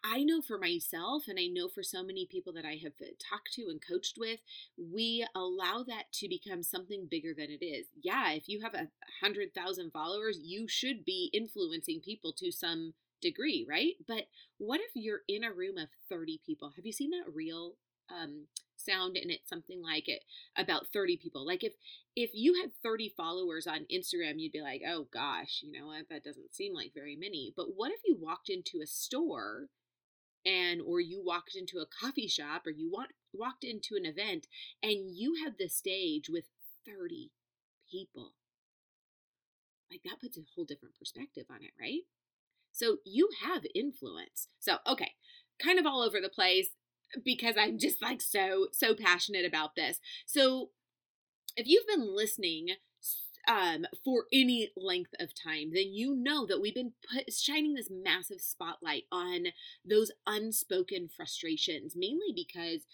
I 0.03 0.23
know 0.23 0.41
for 0.41 0.59
myself, 0.59 1.25
and 1.29 1.39
I 1.39 1.47
know 1.47 1.69
for 1.69 1.83
so 1.83 2.03
many 2.03 2.27
people 2.27 2.53
that 2.55 2.65
I 2.65 2.79
have 2.83 2.93
uh, 3.01 3.07
talked 3.19 3.53
to 3.55 3.69
and 3.69 3.81
coached 3.87 4.17
with, 4.19 4.41
we 4.79 5.27
allow 5.35 5.85
that 5.87 6.13
to 6.15 6.29
become 6.29 6.63
something 6.63 7.07
bigger 7.11 7.35
than 7.37 7.51
it 7.51 7.65
is. 7.65 7.87
Yeah, 8.03 8.33
if 8.33 8.49
you 8.49 8.61
have 8.63 8.75
a 8.75 8.89
hundred 9.21 9.55
thousand 9.55 9.93
followers, 9.93 10.39
you 10.43 10.69
should 10.69 11.05
be 11.05 11.31
influencing 11.33 12.01
people 12.01 12.33
to 12.35 12.51
some 12.51 12.95
degree, 13.21 13.67
right? 13.69 13.95
But 14.07 14.25
what 14.59 14.81
if 14.81 14.91
you're 14.95 15.23
in 15.29 15.45
a 15.45 15.53
room 15.53 15.79
of 15.79 15.89
30 16.09 16.41
people? 16.45 16.73
Have 16.77 16.87
you 16.87 16.93
seen 16.93 17.11
that 17.11 17.33
real 17.33 17.75
um, 18.11 18.47
sound 18.85 19.17
and 19.17 19.31
it's 19.31 19.49
something 19.49 19.83
like 19.83 20.09
it 20.09 20.25
about 20.57 20.89
30 20.93 21.17
people. 21.17 21.47
Like 21.47 21.65
if 21.65 21.75
if 22.17 22.31
you 22.33 22.61
had 22.61 22.71
30 22.83 23.13
followers 23.17 23.67
on 23.67 23.87
instagram 23.93 24.35
you'd 24.37 24.53
be 24.53 24.61
like 24.61 24.83
oh 24.87 25.07
gosh 25.13 25.63
you 25.63 25.73
know 25.73 25.87
what? 25.87 26.09
That 26.11 26.25
doesn't 26.25 26.55
seem 26.55 26.75
like 26.75 26.93
very 26.95 27.17
many. 27.17 27.53
But 27.57 27.69
what 27.75 27.93
if 27.93 28.01
you 28.05 28.17
walked 28.21 28.49
into 28.49 28.81
a 28.83 28.87
store 28.87 29.69
and 30.47 30.81
or 30.81 31.01
you 31.01 31.23
walked 31.25 31.57
into 31.57 31.79
a 31.79 31.87
coffee 31.87 32.29
shop 32.29 32.67
or 32.67 32.71
you 32.71 32.91
walked 32.91 33.15
walked 33.33 33.65
into 33.65 33.97
an 33.97 34.07
event 34.07 34.47
and 34.83 35.11
you 35.11 35.35
had 35.43 35.55
the 35.59 35.69
stage 35.69 36.29
with 36.29 36.45
30 36.87 37.31
people? 37.91 38.35
Like 39.91 40.03
that 40.05 40.21
puts 40.21 40.37
a 40.37 40.43
whole 40.55 40.65
different 40.65 40.97
perspective 40.99 41.45
on 41.51 41.63
it 41.63 41.73
right? 41.81 42.03
So 42.73 42.97
you 43.05 43.29
have 43.45 43.63
influence. 43.75 44.49
So 44.59 44.79
okay 44.87 45.13
kind 45.63 45.79
of 45.79 45.87
all 45.87 46.03
over 46.03 46.21
the 46.21 46.29
place 46.29 46.71
because 47.25 47.57
I'm 47.59 47.79
just 47.79 48.01
like 48.03 48.21
so, 48.21 48.69
so 48.73 48.95
passionate 48.95 49.45
about 49.45 49.77
this. 49.77 50.01
So 50.27 50.71
if 51.57 51.67
you've 51.67 51.87
been 51.87 52.15
listening 52.15 52.71
um, 53.47 53.85
for 54.05 54.25
any 54.33 54.71
length 54.77 55.13
of 55.21 55.31
time, 55.35 55.73
then 55.75 55.93
you 55.93 56.15
know 56.15 56.47
that 56.47 56.61
we've 56.61 56.75
been 56.75 56.93
put, 57.13 57.33
shining 57.33 57.75
this 57.75 57.91
massive 57.91 58.41
spotlight 58.41 59.05
on 59.13 59.47
those 59.89 60.11
unspoken 60.27 61.09
frustrations, 61.15 61.95
mainly 61.95 62.33
because 62.35 62.87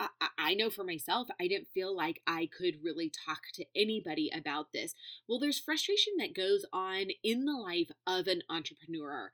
I, 0.00 0.08
I 0.38 0.54
know 0.54 0.70
for 0.70 0.84
myself, 0.84 1.28
I 1.40 1.46
didn't 1.46 1.68
feel 1.72 1.96
like 1.96 2.20
I 2.26 2.48
could 2.56 2.82
really 2.82 3.10
talk 3.26 3.42
to 3.54 3.64
anybody 3.76 4.30
about 4.34 4.72
this. 4.72 4.94
Well, 5.28 5.38
there's 5.38 5.60
frustration 5.60 6.14
that 6.18 6.34
goes 6.34 6.64
on 6.72 7.06
in 7.22 7.44
the 7.44 7.52
life 7.52 7.90
of 8.06 8.26
an 8.26 8.42
entrepreneur. 8.50 9.30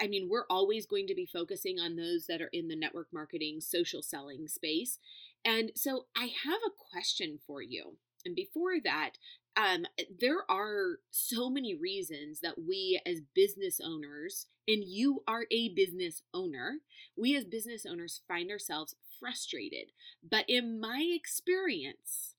I 0.00 0.06
mean, 0.06 0.28
we're 0.30 0.46
always 0.50 0.86
going 0.86 1.06
to 1.08 1.14
be 1.14 1.26
focusing 1.26 1.78
on 1.78 1.96
those 1.96 2.26
that 2.28 2.40
are 2.40 2.50
in 2.52 2.68
the 2.68 2.76
network 2.76 3.08
marketing, 3.12 3.60
social 3.60 4.02
selling 4.02 4.48
space. 4.48 4.98
And 5.44 5.72
so 5.74 6.06
I 6.16 6.30
have 6.44 6.60
a 6.66 6.76
question 6.92 7.38
for 7.46 7.62
you. 7.62 7.96
And 8.24 8.36
before 8.36 8.74
that, 8.84 9.12
um, 9.56 9.84
there 10.20 10.50
are 10.50 10.98
so 11.10 11.50
many 11.50 11.74
reasons 11.74 12.40
that 12.40 12.56
we 12.58 13.00
as 13.04 13.20
business 13.34 13.80
owners, 13.84 14.46
and 14.66 14.82
you 14.84 15.22
are 15.26 15.44
a 15.50 15.74
business 15.74 16.22
owner, 16.32 16.78
we 17.16 17.36
as 17.36 17.44
business 17.44 17.84
owners 17.84 18.22
find 18.26 18.50
ourselves 18.50 18.94
frustrated. 19.20 19.88
But 20.28 20.44
in 20.48 20.80
my 20.80 21.04
experience, 21.14 22.34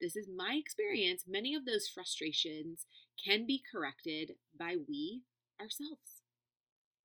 this 0.00 0.16
is 0.16 0.28
my 0.34 0.54
experience, 0.54 1.24
many 1.28 1.54
of 1.54 1.64
those 1.64 1.88
frustrations 1.88 2.86
can 3.24 3.46
be 3.46 3.62
corrected 3.70 4.32
by 4.58 4.76
we 4.88 5.22
ourselves, 5.60 6.13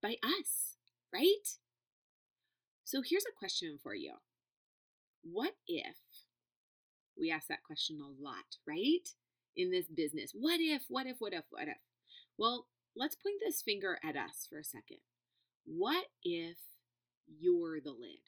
by 0.01 0.15
us, 0.23 0.77
right? 1.13 1.57
So 2.83 3.01
here's 3.05 3.25
a 3.25 3.37
question 3.37 3.77
for 3.81 3.93
you 3.93 4.13
What 5.23 5.53
if 5.67 5.95
we 7.19 7.31
ask 7.31 7.47
that 7.47 7.63
question 7.63 7.99
a 8.01 8.23
lot, 8.23 8.57
right? 8.67 9.09
In 9.55 9.71
this 9.71 9.87
business. 9.87 10.31
What 10.33 10.59
if, 10.61 10.83
what 10.87 11.05
if, 11.05 11.17
what 11.19 11.33
if, 11.33 11.43
what 11.49 11.67
if? 11.67 11.77
Well, 12.37 12.67
let's 12.95 13.15
point 13.15 13.35
this 13.45 13.61
finger 13.61 13.99
at 14.03 14.15
us 14.15 14.47
for 14.49 14.59
a 14.59 14.63
second. 14.63 14.99
What 15.65 16.05
if 16.23 16.57
you're 17.27 17.81
the 17.81 17.91
lid? 17.91 18.21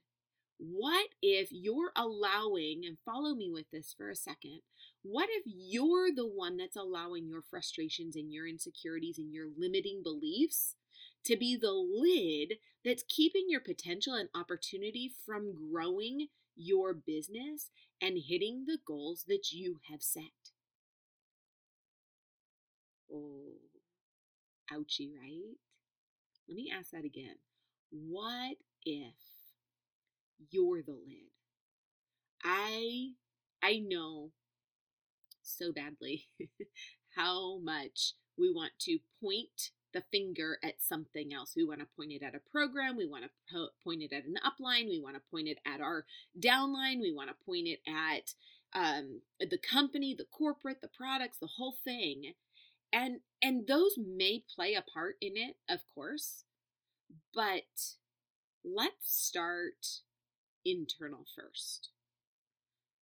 What 0.58 1.08
if 1.24 1.48
you're 1.52 1.92
allowing, 1.96 2.84
and 2.86 2.98
follow 3.04 3.34
me 3.34 3.50
with 3.52 3.66
this 3.72 3.96
for 3.98 4.10
a 4.10 4.16
second, 4.16 4.60
what 5.02 5.30
if 5.32 5.44
you're 5.46 6.14
the 6.14 6.28
one 6.28 6.58
that's 6.58 6.76
allowing 6.76 7.28
your 7.28 7.42
frustrations 7.42 8.16
and 8.16 8.32
your 8.32 8.48
insecurities 8.48 9.18
and 9.18 9.34
your 9.34 9.48
limiting 9.58 10.04
beliefs 10.04 10.76
to 11.26 11.38
be 11.38 11.56
the 11.56 11.72
lid 11.74 12.60
that's 12.84 13.04
keeping 13.08 13.46
your 13.50 13.62
potential 13.62 14.14
and 14.14 14.30
opportunity 14.36 15.12
from 15.26 15.54
growing 15.72 16.28
your 16.56 16.94
business 16.94 17.70
and 18.02 18.18
hitting 18.28 18.66
the 18.66 18.80
goals 18.86 19.26
that 19.28 19.52
you 19.52 19.80
have 19.90 20.02
set. 20.02 20.52
Oh, 23.12 23.54
right? 24.72 25.58
Let 26.48 26.56
me 26.56 26.72
ask 26.76 26.92
that 26.92 27.06
again. 27.06 27.38
What 27.92 28.58
if 28.86 29.16
you're 30.50 30.82
the 30.84 30.92
lid? 30.94 31.32
I 32.44 33.16
I 33.64 33.80
know 33.80 34.32
so 35.42 35.72
badly 35.72 36.28
how 37.16 37.60
much 37.60 38.14
we 38.38 38.52
want 38.52 38.74
to 38.80 39.00
point 39.22 39.72
the 39.94 40.04
finger 40.12 40.58
at 40.64 40.82
something 40.82 41.34
else. 41.34 41.54
We 41.56 41.64
want 41.64 41.80
to 41.80 41.88
point 41.98 42.12
it 42.12 42.24
at 42.24 42.36
a 42.36 42.52
program. 42.52 42.98
We 42.98 43.08
want 43.08 43.24
to 43.24 43.30
po- 43.52 43.70
point 43.84 44.02
it 44.02 44.14
at 44.14 44.26
an 44.26 44.38
upline. 44.46 44.90
We 44.90 45.02
want 45.02 45.16
to 45.16 45.22
point 45.32 45.48
it 45.48 45.60
at 45.66 45.82
our 45.82 46.06
downline. 46.40 47.02
We 47.02 47.14
want 47.14 47.30
to 47.30 47.46
point 47.46 47.68
it 47.68 47.80
at 47.88 48.34
um, 48.74 49.22
the 49.40 49.58
company, 49.58 50.16
the 50.18 50.26
corporate, 50.26 50.82
the 50.82 50.88
products, 50.88 51.38
the 51.40 51.48
whole 51.58 51.76
thing. 51.84 52.34
And 52.94 53.20
and 53.42 53.68
those 53.68 53.98
may 53.98 54.44
play 54.54 54.74
a 54.76 54.82
part 54.82 55.16
in 55.22 55.34
it, 55.36 55.56
of 55.70 55.80
course. 55.94 56.44
But 57.34 57.96
let's 58.64 59.14
start 59.14 60.02
internal 60.66 61.26
first. 61.36 61.90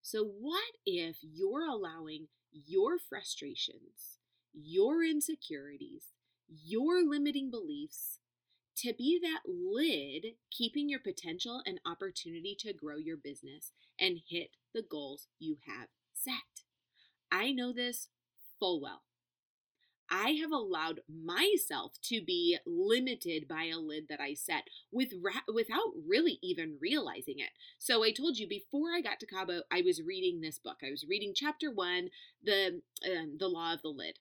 So, 0.02 0.24
what 0.24 0.74
if 0.86 1.18
you're 1.22 1.66
allowing 1.66 2.28
your 2.52 2.98
frustrations, 2.98 4.20
your 4.54 5.04
insecurities, 5.04 6.04
your 6.50 7.04
limiting 7.08 7.50
beliefs 7.52 8.20
to 8.78 8.94
be 8.94 9.20
that 9.22 9.42
lid 9.46 10.36
keeping 10.52 10.90
your 10.90 11.00
potential 11.00 11.62
and 11.66 11.80
opportunity 11.86 12.56
to 12.60 12.74
grow 12.74 12.98
your 12.98 13.18
business 13.18 13.72
and 14.00 14.22
hit 14.30 14.52
the 14.74 14.82
goals 14.82 15.28
you 15.40 15.58
have 15.68 15.88
set. 16.14 16.64
I 17.32 17.52
know 17.52 17.74
this 17.74 18.08
full 18.60 18.82
well. 18.82 19.02
I 20.12 20.32
have 20.42 20.52
allowed 20.52 21.02
myself 21.08 21.94
to 22.06 22.22
be 22.22 22.58
limited 22.66 23.48
by 23.48 23.66
a 23.66 23.78
lid 23.78 24.08
that 24.10 24.20
I 24.20 24.34
set 24.34 24.64
with 24.92 25.10
ra- 25.22 25.54
without 25.54 25.94
really 26.08 26.40
even 26.42 26.78
realizing 26.82 27.38
it. 27.38 27.52
So 27.78 28.04
I 28.04 28.12
told 28.12 28.38
you 28.38 28.48
before 28.48 28.90
I 28.96 29.02
got 29.02 29.20
to 29.20 29.28
Cabo, 29.28 29.62
I 29.72 29.84
was 29.86 30.02
reading 30.02 30.42
this 30.42 30.58
book. 30.58 30.78
I 30.84 30.90
was 30.90 31.06
reading 31.08 31.34
chapter 31.36 31.72
one, 31.72 32.10
the 32.44 32.82
um, 33.06 33.38
the 33.40 33.48
law 33.48 33.74
of 33.74 33.84
the 33.84 33.90
lid. 33.90 34.18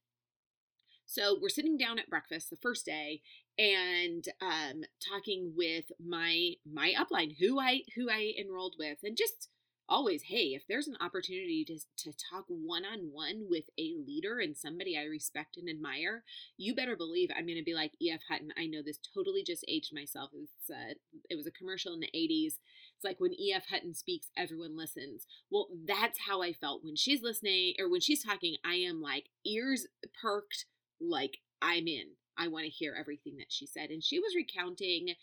So 1.09 1.39
we're 1.41 1.49
sitting 1.49 1.79
down 1.79 1.99
at 1.99 2.11
breakfast 2.11 2.51
the 2.51 2.57
first 2.57 2.85
day 2.85 3.23
and 3.59 4.25
um, 4.43 4.83
talking 5.11 5.55
with 5.57 5.87
my 5.99 6.53
my 6.71 6.93
upline, 6.99 7.37
who 7.41 7.59
I 7.59 7.81
who 7.97 8.11
I 8.11 8.35
enrolled 8.39 8.77
with, 8.79 8.99
and 9.03 9.17
just 9.17 9.49
always, 9.89 10.25
hey, 10.25 10.53
if 10.55 10.65
there's 10.69 10.87
an 10.87 10.99
opportunity 11.01 11.65
to, 11.65 11.79
to 11.97 12.13
talk 12.31 12.45
one 12.49 12.85
on 12.85 13.09
one 13.11 13.47
with 13.49 13.65
a 13.79 13.95
leader 14.07 14.39
and 14.39 14.55
somebody 14.55 14.99
I 14.99 15.05
respect 15.05 15.57
and 15.57 15.69
admire, 15.69 16.25
you 16.59 16.75
better 16.75 16.95
believe 16.95 17.31
I'm 17.35 17.47
going 17.47 17.57
to 17.57 17.65
be 17.65 17.75
like 17.75 17.93
E.F. 18.01 18.21
Hutton. 18.29 18.53
I 18.59 18.67
know 18.67 18.83
this 18.83 18.99
totally 19.15 19.43
just 19.43 19.65
aged 19.67 19.95
myself. 19.95 20.31
It's, 20.35 20.71
uh, 20.71 20.93
it 21.31 21.37
was 21.37 21.47
a 21.47 21.51
commercial 21.51 21.95
in 21.95 22.01
the 22.01 22.11
80s. 22.15 22.59
It's 22.97 23.05
like 23.05 23.19
when 23.19 23.33
E.F. 23.33 23.65
Hutton 23.71 23.95
speaks, 23.95 24.29
everyone 24.37 24.77
listens. 24.77 25.27
Well, 25.51 25.69
that's 25.87 26.19
how 26.27 26.43
I 26.43 26.53
felt 26.53 26.85
when 26.85 26.97
she's 26.97 27.23
listening 27.23 27.75
or 27.79 27.91
when 27.91 28.03
she's 28.03 28.23
talking. 28.23 28.57
I 28.63 28.75
am 28.75 29.01
like 29.01 29.31
ears 29.47 29.87
perked, 30.21 30.67
like 31.01 31.39
I'm 31.61 31.87
in. 31.87 32.17
I 32.37 32.49
want 32.49 32.65
to 32.65 32.71
hear 32.71 32.97
everything 32.99 33.37
that 33.39 33.51
she 33.51 33.67
said. 33.67 33.91
And 33.91 34.03
she 34.03 34.19
was 34.19 34.35
recounting 34.37 35.15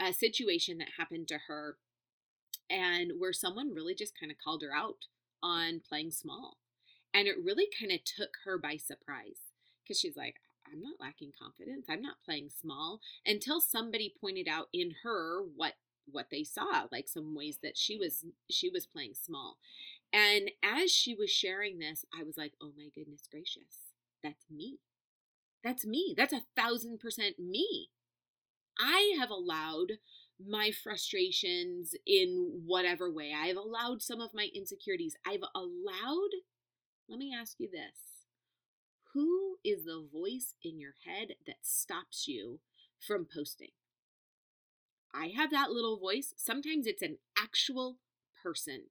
a 0.00 0.12
situation 0.12 0.78
that 0.78 0.88
happened 0.96 1.28
to 1.28 1.38
her 1.46 1.76
and 2.70 3.12
where 3.18 3.32
someone 3.32 3.74
really 3.74 3.94
just 3.94 4.18
kind 4.18 4.32
of 4.32 4.38
called 4.42 4.62
her 4.62 4.74
out 4.74 5.06
on 5.42 5.82
playing 5.86 6.12
small. 6.12 6.56
And 7.12 7.28
it 7.28 7.36
really 7.42 7.68
kind 7.78 7.92
of 7.92 8.00
took 8.04 8.30
her 8.44 8.56
by 8.56 8.76
surprise 8.76 9.52
because 9.82 10.00
she's 10.00 10.16
like, 10.16 10.36
I'm 10.70 10.80
not 10.80 10.98
lacking 10.98 11.32
confidence. 11.38 11.86
I'm 11.90 12.00
not 12.00 12.22
playing 12.24 12.48
small 12.48 13.00
until 13.26 13.60
somebody 13.60 14.14
pointed 14.18 14.48
out 14.48 14.68
in 14.72 14.92
her 15.02 15.42
what 15.42 15.74
what 16.10 16.26
they 16.30 16.42
saw 16.42 16.86
like 16.90 17.08
some 17.08 17.34
ways 17.34 17.58
that 17.62 17.76
she 17.76 17.96
was 17.96 18.24
she 18.50 18.68
was 18.68 18.86
playing 18.86 19.14
small 19.14 19.58
and 20.12 20.50
as 20.62 20.90
she 20.90 21.14
was 21.14 21.30
sharing 21.30 21.78
this 21.78 22.04
i 22.18 22.24
was 22.24 22.36
like 22.36 22.54
oh 22.60 22.72
my 22.76 22.88
goodness 22.94 23.22
gracious 23.30 23.92
that's 24.22 24.44
me 24.50 24.78
that's 25.64 25.84
me 25.84 26.14
that's 26.16 26.32
a 26.32 26.42
thousand 26.56 26.98
percent 26.98 27.38
me 27.38 27.88
i 28.78 29.14
have 29.18 29.30
allowed 29.30 29.92
my 30.48 30.70
frustrations 30.70 31.94
in 32.06 32.62
whatever 32.66 33.10
way. 33.10 33.32
I've 33.36 33.56
allowed 33.56 34.02
some 34.02 34.20
of 34.20 34.34
my 34.34 34.48
insecurities. 34.54 35.16
I've 35.26 35.44
allowed, 35.54 36.30
let 37.08 37.18
me 37.18 37.34
ask 37.38 37.56
you 37.58 37.68
this 37.70 38.26
Who 39.14 39.56
is 39.64 39.84
the 39.84 40.06
voice 40.12 40.54
in 40.62 40.78
your 40.80 40.94
head 41.06 41.34
that 41.46 41.58
stops 41.62 42.26
you 42.26 42.60
from 42.98 43.26
posting? 43.32 43.72
I 45.14 45.32
have 45.36 45.50
that 45.50 45.70
little 45.70 45.98
voice. 45.98 46.32
Sometimes 46.36 46.86
it's 46.86 47.02
an 47.02 47.18
actual 47.38 47.98
person. 48.42 48.84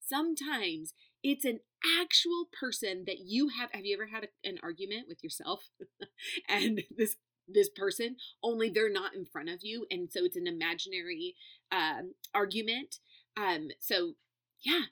Sometimes 0.00 0.92
it's 1.22 1.44
an 1.44 1.60
actual 2.00 2.48
person 2.58 3.04
that 3.06 3.20
you 3.20 3.48
have. 3.48 3.70
Have 3.72 3.84
you 3.84 3.94
ever 3.94 4.06
had 4.06 4.24
a, 4.24 4.48
an 4.48 4.58
argument 4.62 5.06
with 5.08 5.22
yourself? 5.22 5.68
and 6.48 6.82
this 6.96 7.16
this 7.52 7.68
person 7.68 8.16
only 8.42 8.70
they're 8.70 8.92
not 8.92 9.14
in 9.14 9.24
front 9.24 9.48
of 9.48 9.60
you 9.62 9.86
and 9.90 10.10
so 10.10 10.24
it's 10.24 10.36
an 10.36 10.46
imaginary 10.46 11.34
um, 11.72 12.14
argument 12.34 12.96
um, 13.36 13.68
so 13.80 14.12
yeah 14.64 14.84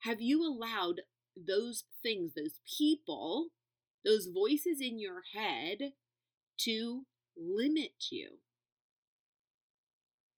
have 0.00 0.20
you 0.20 0.42
allowed 0.42 1.00
those 1.36 1.84
things 2.02 2.32
those 2.34 2.60
people 2.78 3.48
those 4.04 4.26
voices 4.26 4.80
in 4.80 4.98
your 4.98 5.22
head 5.34 5.92
to 6.58 7.04
limit 7.36 7.92
you 8.10 8.28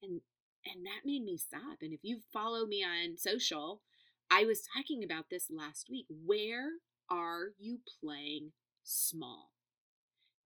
and 0.02 0.20
and 0.64 0.84
that 0.84 1.04
made 1.04 1.22
me 1.22 1.36
stop 1.36 1.78
and 1.82 1.92
if 1.92 2.00
you 2.02 2.20
follow 2.32 2.66
me 2.66 2.84
on 2.84 3.16
social 3.16 3.82
i 4.30 4.44
was 4.44 4.62
talking 4.76 5.02
about 5.04 5.26
this 5.30 5.46
last 5.50 5.88
week 5.90 6.06
where 6.08 6.70
are 7.10 7.52
you 7.58 7.78
playing 8.00 8.52
small 8.82 9.50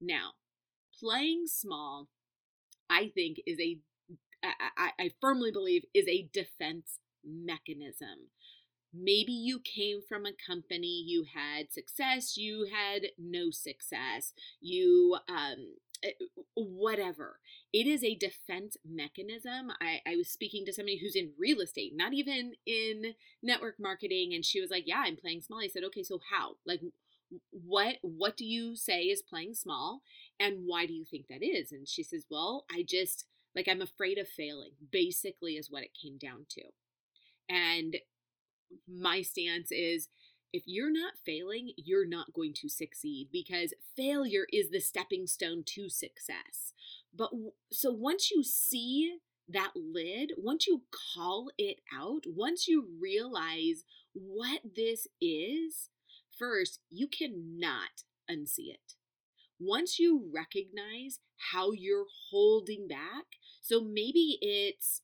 now 0.00 0.32
playing 1.00 1.46
small, 1.46 2.08
I 2.88 3.10
think, 3.14 3.38
is 3.46 3.58
a, 3.58 3.78
I, 4.42 4.90
I 4.99 5.10
firmly 5.20 5.50
believe, 5.50 5.84
is 5.94 6.06
a 6.08 6.28
defense 6.32 6.99
mechanism. 7.25 8.30
Maybe 8.92 9.32
you 9.32 9.60
came 9.60 10.00
from 10.06 10.26
a 10.26 10.32
company, 10.46 11.04
you 11.06 11.25
had 11.34 11.72
success, 11.72 12.37
you 12.37 12.68
had 12.72 13.02
no 13.18 13.50
success, 13.50 14.32
you, 14.60 15.16
um, 15.28 15.76
Eh, 16.02 16.12
whatever. 16.54 17.40
It 17.73 17.87
is 17.87 18.02
a 18.02 18.14
defense 18.14 18.76
mechanism. 18.85 19.71
I, 19.80 20.00
I 20.07 20.16
was 20.16 20.28
speaking 20.30 20.64
to 20.66 20.73
somebody 20.73 20.99
who's 20.99 21.14
in 21.16 21.33
real 21.38 21.61
estate, 21.61 21.92
not 21.95 22.14
even 22.14 22.52
in 22.66 23.14
network 23.42 23.76
marketing, 23.78 24.33
and 24.35 24.45
she 24.45 24.61
was 24.61 24.71
like, 24.71 24.85
Yeah, 24.87 25.02
I'm 25.04 25.16
playing 25.16 25.42
small. 25.42 25.61
I 25.61 25.69
said, 25.69 25.85
Okay, 25.85 26.02
so 26.02 26.21
how? 26.30 26.57
Like, 26.66 26.80
what 27.52 27.97
what 28.02 28.37
do 28.37 28.45
you 28.45 28.75
say 28.76 29.02
is 29.02 29.23
playing 29.23 29.54
small 29.54 30.02
and 30.40 30.62
why 30.66 30.85
do 30.87 30.92
you 30.92 31.04
think 31.04 31.26
that 31.28 31.45
is 31.45 31.71
and 31.71 31.87
she 31.88 32.02
says 32.02 32.26
well 32.28 32.64
i 32.71 32.83
just 32.87 33.25
like 33.54 33.69
i'm 33.69 33.80
afraid 33.80 34.19
of 34.19 34.26
failing 34.28 34.73
basically 34.90 35.52
is 35.52 35.71
what 35.71 35.85
it 35.85 35.90
came 36.00 36.19
down 36.19 36.45
to 36.49 36.62
and 37.49 37.97
my 38.88 39.23
stance 39.23 39.71
is 39.73 40.09
if 40.52 40.64
you're 40.66 40.92
not 40.92 41.14
failing, 41.25 41.73
you're 41.76 42.07
not 42.07 42.33
going 42.33 42.52
to 42.54 42.69
succeed 42.69 43.28
because 43.33 43.75
failure 43.97 44.47
is 44.52 44.71
the 44.71 44.80
stepping 44.80 45.26
stone 45.26 45.62
to 45.66 45.88
success. 45.88 46.73
But 47.16 47.30
so 47.71 47.90
once 47.90 48.30
you 48.30 48.42
see 48.42 49.19
that 49.49 49.73
lid, 49.75 50.33
once 50.37 50.66
you 50.66 50.83
call 51.14 51.50
it 51.59 51.80
out, 51.97 52.25
once 52.26 52.69
you 52.69 52.87
realize 53.00 53.85
what 54.12 54.61
this 54.76 55.07
is, 55.21 55.90
first, 56.38 56.80
you 56.90 57.09
cannot 57.09 58.04
unsee 58.30 58.71
it. 58.71 58.95
Once 59.59 59.99
you 59.99 60.30
recognize 60.35 61.21
how 61.52 61.73
you're 61.73 62.07
holding 62.30 62.88
back, 62.88 63.26
so 63.61 63.80
maybe 63.80 64.38
it's 64.40 65.02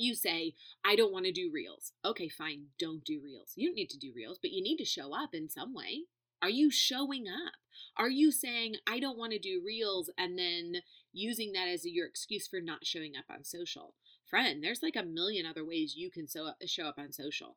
you 0.00 0.14
say, 0.14 0.54
I 0.84 0.96
don't 0.96 1.12
want 1.12 1.26
to 1.26 1.32
do 1.32 1.50
reels. 1.52 1.92
Okay, 2.04 2.28
fine, 2.28 2.66
don't 2.78 3.04
do 3.04 3.20
reels. 3.22 3.52
You 3.56 3.68
don't 3.68 3.76
need 3.76 3.90
to 3.90 3.98
do 3.98 4.12
reels, 4.14 4.38
but 4.40 4.50
you 4.50 4.62
need 4.62 4.78
to 4.78 4.84
show 4.84 5.14
up 5.14 5.30
in 5.34 5.48
some 5.48 5.74
way. 5.74 6.04
Are 6.42 6.50
you 6.50 6.70
showing 6.70 7.26
up? 7.28 7.54
Are 7.96 8.08
you 8.08 8.32
saying, 8.32 8.76
I 8.88 8.98
don't 8.98 9.18
want 9.18 9.32
to 9.32 9.38
do 9.38 9.62
reels 9.64 10.10
and 10.16 10.38
then 10.38 10.82
using 11.12 11.52
that 11.52 11.68
as 11.68 11.84
your 11.84 12.06
excuse 12.06 12.48
for 12.48 12.60
not 12.60 12.86
showing 12.86 13.12
up 13.16 13.26
on 13.30 13.44
social? 13.44 13.94
Friend, 14.28 14.62
there's 14.62 14.82
like 14.82 14.96
a 14.96 15.04
million 15.04 15.44
other 15.44 15.64
ways 15.64 15.96
you 15.96 16.10
can 16.10 16.26
up, 16.40 16.56
show 16.66 16.86
up 16.86 16.98
on 16.98 17.12
social. 17.12 17.56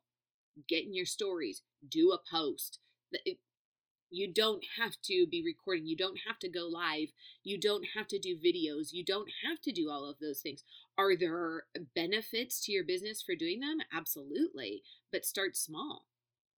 Get 0.68 0.84
in 0.84 0.94
your 0.94 1.06
stories, 1.06 1.62
do 1.88 2.12
a 2.12 2.18
post. 2.30 2.78
You 4.10 4.32
don't 4.32 4.64
have 4.78 4.96
to 5.04 5.26
be 5.28 5.42
recording. 5.44 5.86
You 5.86 5.96
don't 5.96 6.20
have 6.26 6.38
to 6.40 6.48
go 6.48 6.66
live. 6.66 7.08
You 7.42 7.58
don't 7.58 7.84
have 7.96 8.06
to 8.08 8.18
do 8.18 8.36
videos. 8.36 8.92
You 8.92 9.04
don't 9.04 9.28
have 9.44 9.60
to 9.62 9.72
do 9.72 9.90
all 9.90 10.08
of 10.08 10.18
those 10.20 10.40
things. 10.40 10.62
Are 10.96 11.16
there 11.16 11.64
benefits 11.94 12.60
to 12.64 12.72
your 12.72 12.84
business 12.84 13.22
for 13.22 13.34
doing 13.34 13.60
them? 13.60 13.78
Absolutely. 13.92 14.82
But 15.10 15.24
start 15.24 15.56
small. 15.56 16.06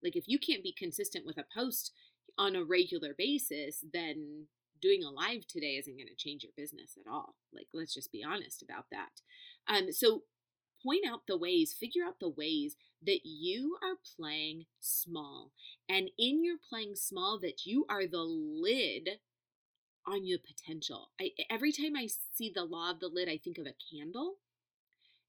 Like 0.03 0.17
if 0.17 0.29
you 0.29 0.39
can't 0.39 0.63
be 0.63 0.75
consistent 0.77 1.25
with 1.27 1.39
a 1.39 1.45
post 1.55 1.93
on 2.39 2.55
a 2.55 2.65
regular 2.65 3.15
basis, 3.17 3.85
then 3.93 4.47
doing 4.83 5.03
a 5.03 5.11
live 5.11 5.47
today 5.47 5.77
isn't 5.77 5.97
going 5.97 6.09
to 6.09 6.15
change 6.15 6.43
your 6.43 6.53
business 6.57 6.99
at 6.99 7.11
all. 7.11 7.35
Like 7.53 7.69
let's 7.73 7.95
just 7.95 8.13
be 8.13 8.23
honest 8.23 8.63
about 8.63 8.87
that. 8.91 9.23
Um 9.69 9.91
so 9.93 10.23
point 10.83 11.05
out 11.09 11.23
the 11.27 11.39
ways, 11.39 11.73
figure 11.73 12.05
out 12.05 12.21
the 12.21 12.29
ways 12.29 12.77
that 13.05 13.21
you 13.25 13.79
are 13.83 13.97
playing 14.17 14.67
small. 14.81 15.53
And 15.89 16.11
in 16.19 16.45
your 16.45 16.57
playing 16.69 16.97
small, 16.97 17.39
that 17.41 17.65
you 17.65 17.87
are 17.89 18.07
the 18.07 18.23
lid 18.23 19.19
on 20.07 20.27
your 20.27 20.39
potential. 20.39 21.11
I, 21.21 21.31
every 21.51 21.73
time 21.73 21.97
I 21.97 22.09
see 22.35 22.53
the 22.55 22.65
law 22.65 22.91
of 22.91 23.01
the 23.01 23.09
lid, 23.09 23.29
I 23.29 23.39
think 23.39 23.59
of 23.59 23.67
a 23.67 23.75
candle. 23.93 24.37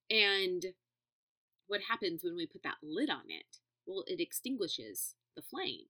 And 0.10 0.64
what 1.68 1.82
happens 1.90 2.24
when 2.24 2.36
we 2.36 2.46
put 2.46 2.64
that 2.64 2.78
lid 2.84 3.10
on 3.10 3.30
it? 3.30 3.58
Well, 3.86 4.04
it 4.08 4.22
extinguishes 4.22 5.16
the 5.36 5.42
flame. 5.42 5.88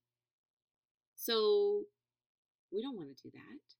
So 1.14 1.84
we 2.72 2.82
don't 2.82 2.96
want 2.96 3.08
to 3.16 3.22
do 3.22 3.30
that. 3.32 3.74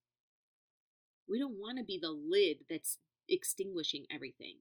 We 1.28 1.38
don't 1.38 1.58
want 1.58 1.78
to 1.78 1.84
be 1.84 1.98
the 2.00 2.10
lid 2.10 2.58
that's 2.68 2.98
extinguishing 3.28 4.06
everything. 4.10 4.58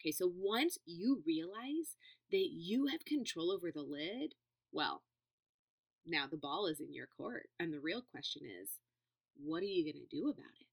Okay, 0.00 0.12
so 0.12 0.30
once 0.32 0.78
you 0.86 1.22
realize 1.26 1.96
that 2.30 2.48
you 2.52 2.86
have 2.86 3.04
control 3.04 3.50
over 3.50 3.72
the 3.72 3.82
lid, 3.82 4.34
well, 4.70 5.02
now 6.06 6.26
the 6.30 6.36
ball 6.36 6.66
is 6.66 6.80
in 6.80 6.92
your 6.92 7.08
court. 7.16 7.48
And 7.58 7.72
the 7.72 7.80
real 7.80 8.02
question 8.02 8.42
is, 8.44 8.78
what 9.42 9.62
are 9.62 9.66
you 9.66 9.84
going 9.84 10.04
to 10.04 10.16
do 10.16 10.28
about 10.28 10.54
it? 10.60 10.66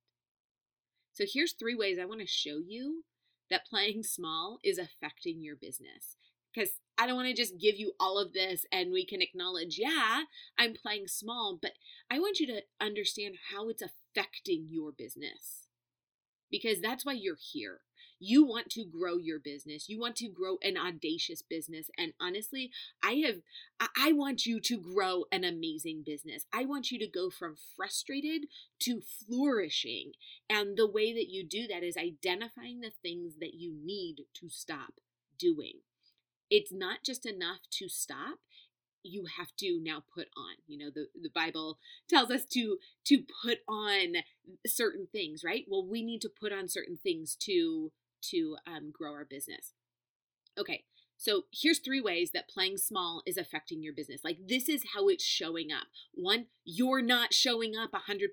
So 1.14 1.24
here's 1.32 1.54
three 1.54 1.76
ways 1.76 1.98
I 2.00 2.06
want 2.06 2.22
to 2.22 2.28
show 2.28 2.60
you 2.66 3.04
that 3.50 3.66
playing 3.70 4.04
small 4.04 4.60
is 4.64 4.78
affecting 4.78 5.42
your 5.42 5.56
business. 5.56 6.18
Because 6.54 6.80
I 6.98 7.06
don't 7.06 7.16
want 7.16 7.28
to 7.28 7.34
just 7.34 7.60
give 7.60 7.76
you 7.78 7.94
all 8.00 8.18
of 8.18 8.34
this 8.34 8.66
and 8.72 8.92
we 8.92 9.06
can 9.06 9.22
acknowledge, 9.22 9.78
yeah, 9.78 10.24
I'm 10.58 10.74
playing 10.74 11.08
small, 11.08 11.60
but 11.62 11.74
I 12.10 12.20
want 12.20 12.40
you 12.40 12.48
to 12.48 12.62
understand 12.80 13.36
how 13.52 13.70
it's 13.70 13.82
affecting 13.82 14.68
your 14.70 14.92
business. 14.92 15.68
Because 16.50 16.80
that's 16.80 17.06
why 17.06 17.14
you're 17.14 17.38
here. 17.40 17.82
You 18.20 18.46
want 18.46 18.70
to 18.72 18.86
grow 18.86 19.18
your 19.18 19.40
business. 19.40 19.90
You 19.90 20.00
want 20.00 20.16
to 20.18 20.30
grow 20.30 20.58
an 20.62 20.78
audacious 20.78 21.42
business. 21.42 21.90
And 21.98 22.14
honestly, 22.20 22.72
I 23.04 23.24
have, 23.26 23.42
I 23.98 24.14
want 24.14 24.46
you 24.46 24.60
to 24.62 24.78
grow 24.78 25.26
an 25.32 25.44
amazing 25.44 26.04
business. 26.06 26.46
I 26.54 26.66
want 26.66 26.92
you 26.92 27.00
to 27.00 27.08
go 27.08 27.30
from 27.30 27.56
frustrated 27.76 28.48
to 28.82 29.02
flourishing. 29.02 30.14
And 30.50 30.78
the 30.78 30.90
way 30.90 31.14
that 31.14 31.30
you 31.30 31.46
do 31.46 31.68
that 31.68 31.84
is 31.84 31.98
identifying 31.98 32.82
the 32.82 32.94
things 33.02 33.34
that 33.40 33.54
you 33.54 33.74
need 33.74 34.26
to 34.36 34.50
stop 34.50 34.94
doing. 35.38 35.80
It's 36.50 36.72
not 36.72 37.00
just 37.04 37.26
enough 37.26 37.60
to 37.72 37.90
stop 37.90 38.40
you 39.08 39.26
have 39.38 39.56
to 39.58 39.80
now 39.84 40.04
put 40.14 40.28
on 40.36 40.56
you 40.68 40.78
know 40.78 40.90
the, 40.94 41.08
the 41.22 41.30
bible 41.30 41.78
tells 42.10 42.32
us 42.32 42.44
to 42.44 42.78
to 43.06 43.20
put 43.44 43.60
on 43.68 44.16
certain 44.66 45.08
things 45.12 45.44
right 45.44 45.66
well 45.70 45.86
we 45.86 46.02
need 46.02 46.22
to 46.22 46.30
put 46.30 46.52
on 46.52 46.68
certain 46.68 46.98
things 46.98 47.36
to 47.36 47.92
to 48.30 48.58
um, 48.68 48.92
grow 48.92 49.12
our 49.14 49.26
business. 49.26 49.74
Okay, 50.58 50.86
so 51.18 51.44
here's 51.52 51.80
three 51.80 52.02
ways 52.02 52.32
that 52.34 52.50
playing 52.50 52.78
small 52.78 53.22
is 53.26 53.38
affecting 53.38 53.82
your 53.82 53.94
business. 53.94 54.22
Like 54.24 54.38
this 54.48 54.70
is 54.70 54.84
how 54.94 55.08
it's 55.08 55.24
showing 55.24 55.72
up. 55.72 55.88
One, 56.14 56.48
you're 56.64 57.02
not 57.02 57.34
showing 57.34 57.76
up 57.76 57.92
100%. 57.92 58.30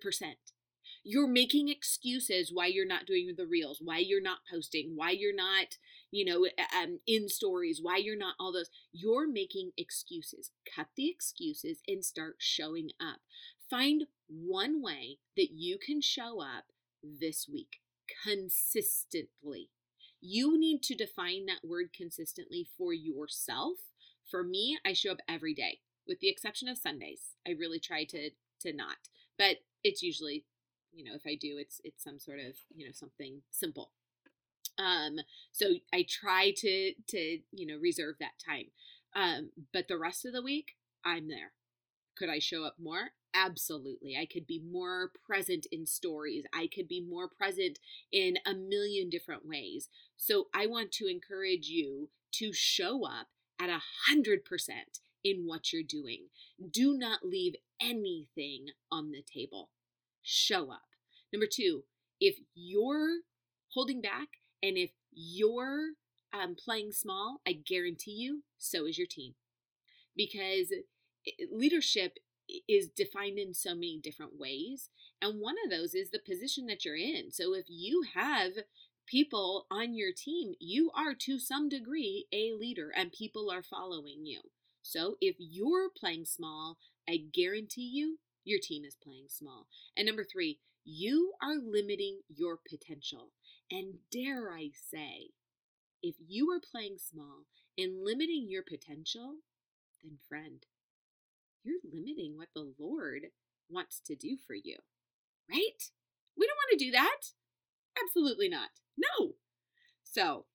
You're 1.04 1.28
making 1.28 1.68
excuses 1.68 2.50
why 2.52 2.66
you're 2.66 2.86
not 2.86 3.06
doing 3.06 3.34
the 3.36 3.46
reels, 3.46 3.80
why 3.82 3.98
you're 3.98 4.22
not 4.22 4.38
posting, 4.48 4.92
why 4.94 5.10
you're 5.10 5.34
not, 5.34 5.78
you 6.12 6.24
know, 6.24 6.46
um, 6.80 7.00
in 7.08 7.28
stories, 7.28 7.80
why 7.82 7.96
you're 7.96 8.16
not 8.16 8.34
all 8.38 8.52
those. 8.52 8.70
You're 8.92 9.28
making 9.28 9.72
excuses. 9.76 10.52
Cut 10.76 10.88
the 10.96 11.08
excuses 11.08 11.80
and 11.88 12.04
start 12.04 12.36
showing 12.38 12.90
up. 13.00 13.18
Find 13.68 14.04
one 14.28 14.80
way 14.80 15.18
that 15.36 15.50
you 15.50 15.78
can 15.84 16.00
show 16.00 16.40
up 16.40 16.66
this 17.02 17.48
week 17.52 17.80
consistently. 18.24 19.70
You 20.22 20.58
need 20.58 20.82
to 20.84 20.94
define 20.94 21.46
that 21.46 21.64
word 21.64 21.90
consistently 21.92 22.68
for 22.78 22.92
yourself. 22.94 23.78
For 24.30 24.44
me, 24.44 24.78
I 24.86 24.92
show 24.92 25.10
up 25.10 25.18
every 25.28 25.52
day, 25.52 25.80
with 26.06 26.20
the 26.20 26.28
exception 26.28 26.68
of 26.68 26.78
Sundays. 26.78 27.36
I 27.46 27.50
really 27.50 27.80
try 27.80 28.04
to 28.04 28.30
to 28.60 28.72
not, 28.72 29.08
but 29.36 29.56
it's 29.82 30.00
usually, 30.00 30.44
you 30.92 31.04
know, 31.04 31.16
if 31.16 31.22
I 31.26 31.34
do, 31.34 31.56
it's 31.58 31.80
it's 31.82 32.04
some 32.04 32.20
sort 32.20 32.38
of 32.38 32.54
you 32.74 32.86
know 32.86 32.92
something 32.92 33.42
simple. 33.50 33.90
Um, 34.78 35.18
so 35.50 35.74
I 35.92 36.06
try 36.08 36.52
to 36.56 36.94
to 37.08 37.38
you 37.50 37.66
know 37.66 37.78
reserve 37.78 38.14
that 38.20 38.38
time. 38.44 38.66
Um, 39.14 39.50
but 39.72 39.88
the 39.88 39.98
rest 39.98 40.24
of 40.24 40.32
the 40.32 40.42
week, 40.42 40.76
I'm 41.04 41.28
there. 41.28 41.52
Could 42.16 42.28
I 42.28 42.38
show 42.38 42.64
up 42.64 42.76
more? 42.78 43.10
Absolutely. 43.34 44.16
I 44.16 44.26
could 44.26 44.46
be 44.46 44.60
more 44.60 45.10
present 45.26 45.66
in 45.72 45.86
stories. 45.86 46.44
I 46.52 46.68
could 46.72 46.86
be 46.86 47.00
more 47.00 47.28
present 47.28 47.78
in 48.12 48.36
a 48.46 48.54
million 48.54 49.08
different 49.08 49.46
ways. 49.46 49.88
So 50.16 50.48
I 50.54 50.66
want 50.66 50.92
to 50.92 51.06
encourage 51.06 51.66
you 51.68 52.10
to 52.32 52.52
show 52.52 53.06
up 53.06 53.28
at 53.60 53.70
a 53.70 53.80
hundred 54.06 54.44
percent 54.44 54.98
in 55.24 55.46
what 55.46 55.72
you're 55.72 55.82
doing. 55.82 56.26
Do 56.70 56.96
not 56.98 57.20
leave 57.24 57.54
anything 57.80 58.66
on 58.90 59.12
the 59.12 59.22
table. 59.22 59.70
Show 60.22 60.70
up. 60.70 60.82
Number 61.32 61.46
two, 61.50 61.84
if 62.20 62.36
you're 62.54 63.20
holding 63.68 64.02
back 64.02 64.28
and 64.62 64.76
if 64.76 64.90
you're 65.12 65.92
um, 66.32 66.54
playing 66.54 66.92
small, 66.92 67.40
I 67.46 67.52
guarantee 67.52 68.12
you, 68.12 68.42
so 68.58 68.86
is 68.86 68.98
your 68.98 69.06
team. 69.06 69.34
Because 70.16 70.72
leadership 71.50 72.18
is 72.68 72.88
defined 72.88 73.38
in 73.38 73.54
so 73.54 73.74
many 73.74 74.00
different 74.02 74.38
ways. 74.38 74.90
And 75.20 75.40
one 75.40 75.56
of 75.64 75.70
those 75.70 75.94
is 75.94 76.10
the 76.10 76.18
position 76.18 76.66
that 76.66 76.84
you're 76.84 76.96
in. 76.96 77.30
So 77.30 77.54
if 77.54 77.66
you 77.68 78.04
have 78.14 78.52
people 79.06 79.66
on 79.70 79.94
your 79.94 80.12
team, 80.16 80.54
you 80.60 80.90
are 80.96 81.14
to 81.14 81.38
some 81.38 81.68
degree 81.68 82.26
a 82.32 82.52
leader 82.58 82.90
and 82.94 83.12
people 83.12 83.50
are 83.50 83.62
following 83.62 84.26
you. 84.26 84.40
So 84.82 85.16
if 85.20 85.36
you're 85.38 85.90
playing 85.96 86.24
small, 86.24 86.78
I 87.08 87.18
guarantee 87.32 87.90
you 87.92 88.18
your 88.44 88.60
team 88.60 88.84
is 88.84 88.96
playing 89.02 89.26
small. 89.28 89.68
And 89.96 90.06
number 90.06 90.24
three, 90.24 90.58
you 90.84 91.32
are 91.40 91.56
limiting 91.56 92.20
your 92.28 92.58
potential. 92.68 93.30
And 93.70 93.94
dare 94.10 94.50
I 94.52 94.70
say, 94.74 95.30
if 96.02 96.16
you 96.26 96.50
are 96.50 96.60
playing 96.60 96.96
small 96.98 97.46
and 97.78 98.04
limiting 98.04 98.46
your 98.48 98.62
potential, 98.62 99.36
then 100.02 100.18
friend, 100.28 100.66
you're 101.64 101.80
limiting 101.92 102.36
what 102.36 102.48
the 102.54 102.72
Lord 102.78 103.26
wants 103.68 104.00
to 104.06 104.14
do 104.14 104.36
for 104.46 104.54
you, 104.54 104.76
right? 105.50 105.90
We 106.36 106.46
don't 106.46 106.56
want 106.56 106.78
to 106.78 106.84
do 106.84 106.90
that. 106.92 107.20
Absolutely 108.02 108.48
not. 108.48 108.70
No. 108.96 109.34
So, 110.02 110.46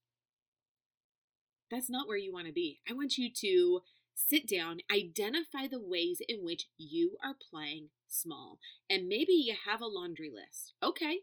that's 1.70 1.90
not 1.90 2.08
where 2.08 2.18
you 2.18 2.32
want 2.34 2.48
to 2.48 2.54
be. 2.54 2.80
I 2.90 2.94
want 2.94 3.18
you 3.18 3.30
to 3.32 3.82
sit 4.16 4.48
down, 4.48 4.80
identify 4.92 5.68
the 5.70 5.82
ways 5.82 6.22
in 6.28 6.44
which 6.44 6.68
you 6.78 7.18
are 7.24 7.36
playing 7.52 7.90
small. 8.08 8.60
And 8.90 9.08
maybe 9.08 9.34
you 9.34 9.56
have 9.66 9.82
a 9.82 9.86
laundry 9.86 10.32
list. 10.34 10.74
Okay, 10.82 11.20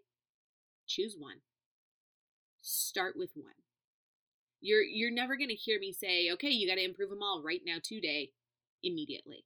choose 0.86 1.16
one. 1.18 1.38
Start 2.60 3.14
with 3.16 3.30
one. 3.34 3.54
You're 4.60 4.82
you're 4.82 5.12
never 5.12 5.36
going 5.36 5.50
to 5.50 5.54
hear 5.54 5.78
me 5.78 5.92
say, 5.92 6.30
"Okay, 6.32 6.48
you 6.48 6.66
got 6.66 6.76
to 6.76 6.84
improve 6.84 7.10
them 7.10 7.22
all 7.22 7.42
right 7.44 7.60
now 7.64 7.78
today." 7.82 8.30
immediately. 8.84 9.44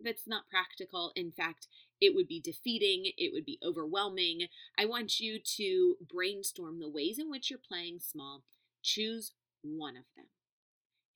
That's 0.00 0.26
not 0.26 0.48
practical. 0.50 1.12
In 1.14 1.30
fact, 1.32 1.68
it 2.00 2.14
would 2.14 2.28
be 2.28 2.40
defeating, 2.40 3.12
it 3.16 3.32
would 3.32 3.44
be 3.44 3.58
overwhelming. 3.64 4.48
I 4.78 4.84
want 4.86 5.20
you 5.20 5.38
to 5.56 5.96
brainstorm 6.12 6.80
the 6.80 6.88
ways 6.88 7.18
in 7.18 7.30
which 7.30 7.50
you're 7.50 7.58
playing 7.58 8.00
small. 8.00 8.42
Choose 8.82 9.32
one 9.62 9.96
of 9.96 10.04
them 10.16 10.26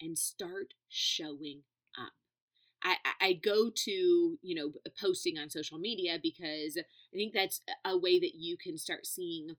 and 0.00 0.18
start 0.18 0.74
showing 0.88 1.62
up. 1.98 2.12
I, 2.82 2.96
I 3.20 3.32
go 3.34 3.70
to, 3.74 3.90
you 4.42 4.54
know, 4.54 4.72
posting 5.00 5.38
on 5.38 5.50
social 5.50 5.78
media 5.78 6.18
because 6.22 6.78
I 6.78 7.16
think 7.16 7.34
that's 7.34 7.60
a 7.84 7.98
way 7.98 8.20
that 8.20 8.36
you 8.36 8.56
can 8.56 8.78
start 8.78 9.06
seeing 9.06 9.56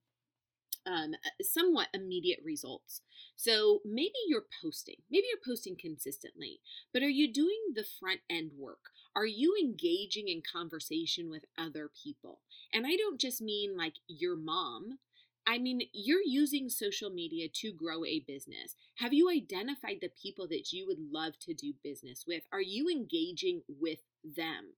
um, 0.89 1.12
somewhat 1.41 1.88
immediate 1.93 2.39
results. 2.43 3.02
So 3.36 3.80
maybe 3.86 4.15
you're 4.28 4.45
posting, 4.62 4.95
maybe 5.10 5.25
you're 5.30 5.54
posting 5.54 5.75
consistently, 5.75 6.60
but 6.93 7.04
are 7.04 7.10
you 7.10 7.32
doing 7.32 7.60
the 7.75 7.86
front 7.99 8.21
end 8.30 8.52
work? 8.58 8.89
Are 9.15 9.25
you 9.25 9.56
engaging 9.60 10.28
in 10.28 10.41
conversation 10.41 11.30
with 11.30 11.45
other 11.58 11.89
people? 12.04 12.39
And 12.73 12.86
I 12.86 12.95
don't 12.95 13.19
just 13.19 13.41
mean 13.41 13.78
like 13.78 13.95
your 14.08 14.36
mom. 14.36 14.99
I 15.47 15.58
mean, 15.58 15.82
you're 15.93 16.23
using 16.23 16.69
social 16.69 17.10
media 17.10 17.47
to 17.56 17.71
grow 17.71 18.06
a 18.06 18.19
business. 18.28 18.75
Have 18.97 19.13
you 19.13 19.30
identified 19.30 19.97
the 20.02 20.12
people 20.21 20.47
that 20.49 20.71
you 20.71 20.86
would 20.88 20.99
love 21.12 21.39
to 21.39 21.54
do 21.54 21.73
business 21.84 22.25
with? 22.28 22.43
Are 22.52 22.62
you 22.62 22.88
engaging 22.89 23.62
with 23.67 23.99
them? 24.23 24.73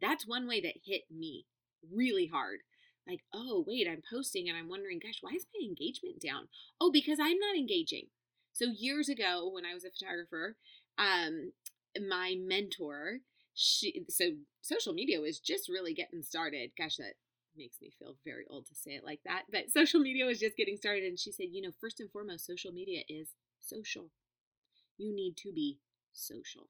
That's 0.00 0.26
one 0.26 0.46
way 0.46 0.60
that 0.60 0.84
hit 0.84 1.02
me 1.10 1.46
really 1.90 2.26
hard. 2.26 2.60
Like, 3.06 3.22
oh, 3.32 3.64
wait, 3.66 3.88
I'm 3.90 4.02
posting 4.08 4.48
and 4.48 4.56
I'm 4.56 4.68
wondering, 4.68 5.00
gosh, 5.02 5.18
why 5.20 5.32
is 5.34 5.46
my 5.54 5.66
engagement 5.66 6.20
down? 6.20 6.48
Oh, 6.80 6.90
because 6.92 7.18
I'm 7.20 7.38
not 7.38 7.56
engaging. 7.56 8.06
So, 8.52 8.66
years 8.66 9.08
ago, 9.08 9.50
when 9.52 9.64
I 9.64 9.74
was 9.74 9.84
a 9.84 9.90
photographer, 9.90 10.56
um, 10.98 11.52
my 12.08 12.36
mentor, 12.38 13.20
she, 13.54 14.04
so 14.08 14.30
social 14.60 14.92
media 14.92 15.20
was 15.20 15.40
just 15.40 15.68
really 15.68 15.94
getting 15.94 16.22
started. 16.22 16.70
Gosh, 16.78 16.96
that 16.96 17.14
makes 17.56 17.78
me 17.80 17.90
feel 17.98 18.16
very 18.24 18.44
old 18.48 18.66
to 18.66 18.74
say 18.74 18.92
it 18.92 19.04
like 19.04 19.20
that. 19.24 19.44
But 19.50 19.70
social 19.70 20.00
media 20.00 20.26
was 20.26 20.38
just 20.38 20.56
getting 20.56 20.76
started. 20.76 21.04
And 21.04 21.18
she 21.18 21.32
said, 21.32 21.46
you 21.50 21.62
know, 21.62 21.72
first 21.80 22.00
and 22.00 22.10
foremost, 22.10 22.46
social 22.46 22.72
media 22.72 23.00
is 23.08 23.28
social. 23.60 24.10
You 24.98 25.14
need 25.14 25.36
to 25.38 25.52
be 25.52 25.78
social. 26.12 26.68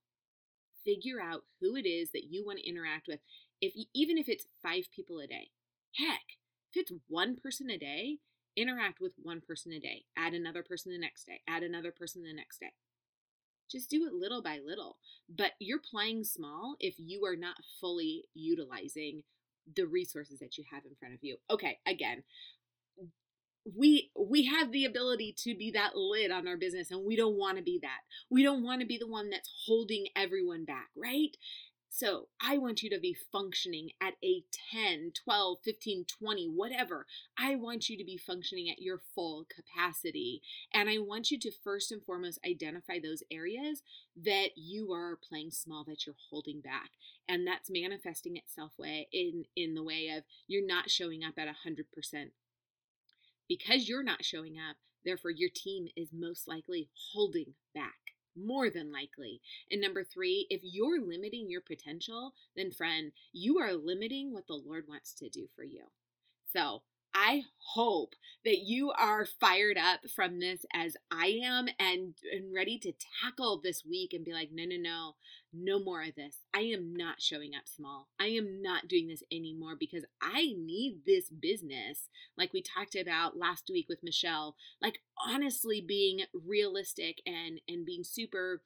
Figure 0.84 1.20
out 1.20 1.44
who 1.60 1.76
it 1.76 1.86
is 1.86 2.10
that 2.12 2.24
you 2.24 2.44
want 2.44 2.58
to 2.60 2.68
interact 2.68 3.08
with. 3.08 3.20
If 3.60 3.74
even 3.94 4.18
if 4.18 4.28
it's 4.28 4.46
five 4.62 4.84
people 4.94 5.18
a 5.20 5.26
day, 5.26 5.50
heck, 5.96 6.38
if 6.72 6.82
it's 6.82 6.92
one 7.08 7.36
person 7.36 7.70
a 7.70 7.78
day, 7.78 8.18
interact 8.56 9.00
with 9.00 9.12
one 9.22 9.40
person 9.40 9.72
a 9.72 9.80
day. 9.80 10.04
Add 10.16 10.34
another 10.34 10.62
person 10.62 10.92
the 10.92 10.98
next 10.98 11.24
day. 11.26 11.40
Add 11.48 11.62
another 11.62 11.92
person 11.92 12.22
the 12.22 12.32
next 12.32 12.60
day. 12.60 12.72
Just 13.70 13.88
do 13.88 14.04
it 14.06 14.12
little 14.12 14.42
by 14.42 14.58
little. 14.64 14.98
But 15.28 15.52
you're 15.60 15.80
playing 15.80 16.24
small 16.24 16.76
if 16.80 16.94
you 16.98 17.24
are 17.24 17.36
not 17.36 17.56
fully 17.80 18.24
utilizing 18.34 19.22
the 19.76 19.86
resources 19.86 20.40
that 20.40 20.58
you 20.58 20.64
have 20.72 20.84
in 20.84 20.96
front 20.98 21.14
of 21.14 21.20
you. 21.22 21.36
Okay, 21.50 21.78
again, 21.86 22.24
we 23.76 24.10
we 24.18 24.46
have 24.46 24.72
the 24.72 24.86
ability 24.86 25.34
to 25.36 25.54
be 25.54 25.70
that 25.72 25.94
lid 25.94 26.30
on 26.30 26.48
our 26.48 26.56
business 26.56 26.90
and 26.90 27.04
we 27.04 27.14
don't 27.14 27.36
want 27.36 27.58
to 27.58 27.62
be 27.62 27.78
that. 27.82 27.98
We 28.30 28.42
don't 28.42 28.62
want 28.64 28.80
to 28.80 28.86
be 28.86 28.96
the 28.98 29.06
one 29.06 29.28
that's 29.30 29.50
holding 29.66 30.06
everyone 30.16 30.64
back, 30.64 30.88
right? 30.96 31.36
So 31.92 32.28
I 32.40 32.56
want 32.56 32.84
you 32.84 32.90
to 32.90 33.00
be 33.00 33.16
functioning 33.32 33.90
at 34.00 34.14
a 34.22 34.44
10, 34.72 35.10
12, 35.24 35.58
15, 35.64 36.04
20, 36.06 36.46
whatever. 36.46 37.04
I 37.36 37.56
want 37.56 37.88
you 37.88 37.98
to 37.98 38.04
be 38.04 38.16
functioning 38.16 38.70
at 38.70 38.80
your 38.80 39.00
full 39.12 39.44
capacity. 39.52 40.40
And 40.72 40.88
I 40.88 40.98
want 40.98 41.32
you 41.32 41.38
to 41.40 41.50
first 41.64 41.90
and 41.90 42.00
foremost 42.00 42.38
identify 42.48 43.00
those 43.02 43.24
areas 43.28 43.82
that 44.16 44.50
you 44.54 44.92
are 44.92 45.18
playing 45.28 45.50
small, 45.50 45.82
that 45.88 46.06
you're 46.06 46.14
holding 46.30 46.60
back. 46.60 46.90
And 47.28 47.44
that's 47.44 47.68
manifesting 47.68 48.36
itself 48.36 48.70
way 48.78 49.08
in, 49.12 49.46
in 49.56 49.74
the 49.74 49.82
way 49.82 50.12
of 50.16 50.22
you're 50.46 50.64
not 50.64 50.90
showing 50.90 51.24
up 51.24 51.34
at 51.38 51.48
100%. 51.48 52.30
Because 53.48 53.88
you're 53.88 54.04
not 54.04 54.24
showing 54.24 54.54
up, 54.56 54.76
therefore 55.04 55.32
your 55.32 55.50
team 55.52 55.88
is 55.96 56.10
most 56.12 56.46
likely 56.46 56.88
holding 57.12 57.54
back 57.74 58.09
more 58.46 58.70
than 58.70 58.92
likely. 58.92 59.40
And 59.70 59.80
number 59.80 60.04
three, 60.04 60.46
if 60.50 60.60
you're 60.62 61.00
limiting 61.00 61.50
your 61.50 61.60
potential, 61.60 62.32
then 62.56 62.70
friend, 62.70 63.12
you 63.32 63.58
are 63.58 63.74
limiting 63.74 64.32
what 64.32 64.46
the 64.46 64.54
Lord 64.54 64.84
wants 64.88 65.14
to 65.14 65.28
do 65.28 65.46
for 65.54 65.64
you. 65.64 65.84
So 66.52 66.82
I 67.14 67.42
hope 67.74 68.14
that 68.44 68.58
you 68.58 68.90
are 68.92 69.26
fired 69.26 69.76
up 69.76 70.00
from 70.14 70.40
this 70.40 70.64
as 70.72 70.96
I 71.10 71.40
am 71.44 71.68
and, 71.78 72.14
and 72.32 72.54
ready 72.54 72.78
to 72.78 72.92
tackle 73.22 73.60
this 73.62 73.84
week 73.84 74.12
and 74.12 74.24
be 74.24 74.32
like, 74.32 74.50
no, 74.52 74.64
no, 74.64 74.76
no, 74.76 75.14
no 75.52 75.78
more 75.82 76.02
of 76.02 76.14
this. 76.14 76.38
I 76.54 76.60
am 76.60 76.94
not 76.94 77.20
showing 77.20 77.52
up 77.54 77.66
small. 77.66 78.08
I 78.18 78.26
am 78.26 78.62
not 78.62 78.88
doing 78.88 79.08
this 79.08 79.22
anymore 79.30 79.76
because 79.78 80.04
I 80.22 80.54
need 80.56 81.00
this 81.06 81.28
business. 81.28 82.08
Like 82.36 82.52
we 82.52 82.62
talked 82.62 82.94
about 82.94 83.36
last 83.36 83.70
week 83.70 83.86
with 83.88 84.02
Michelle, 84.02 84.56
like 84.80 85.00
honestly 85.28 85.84
being 85.86 86.20
realistic 86.32 87.20
and 87.26 87.60
and 87.68 87.84
being 87.84 88.04
super 88.04 88.62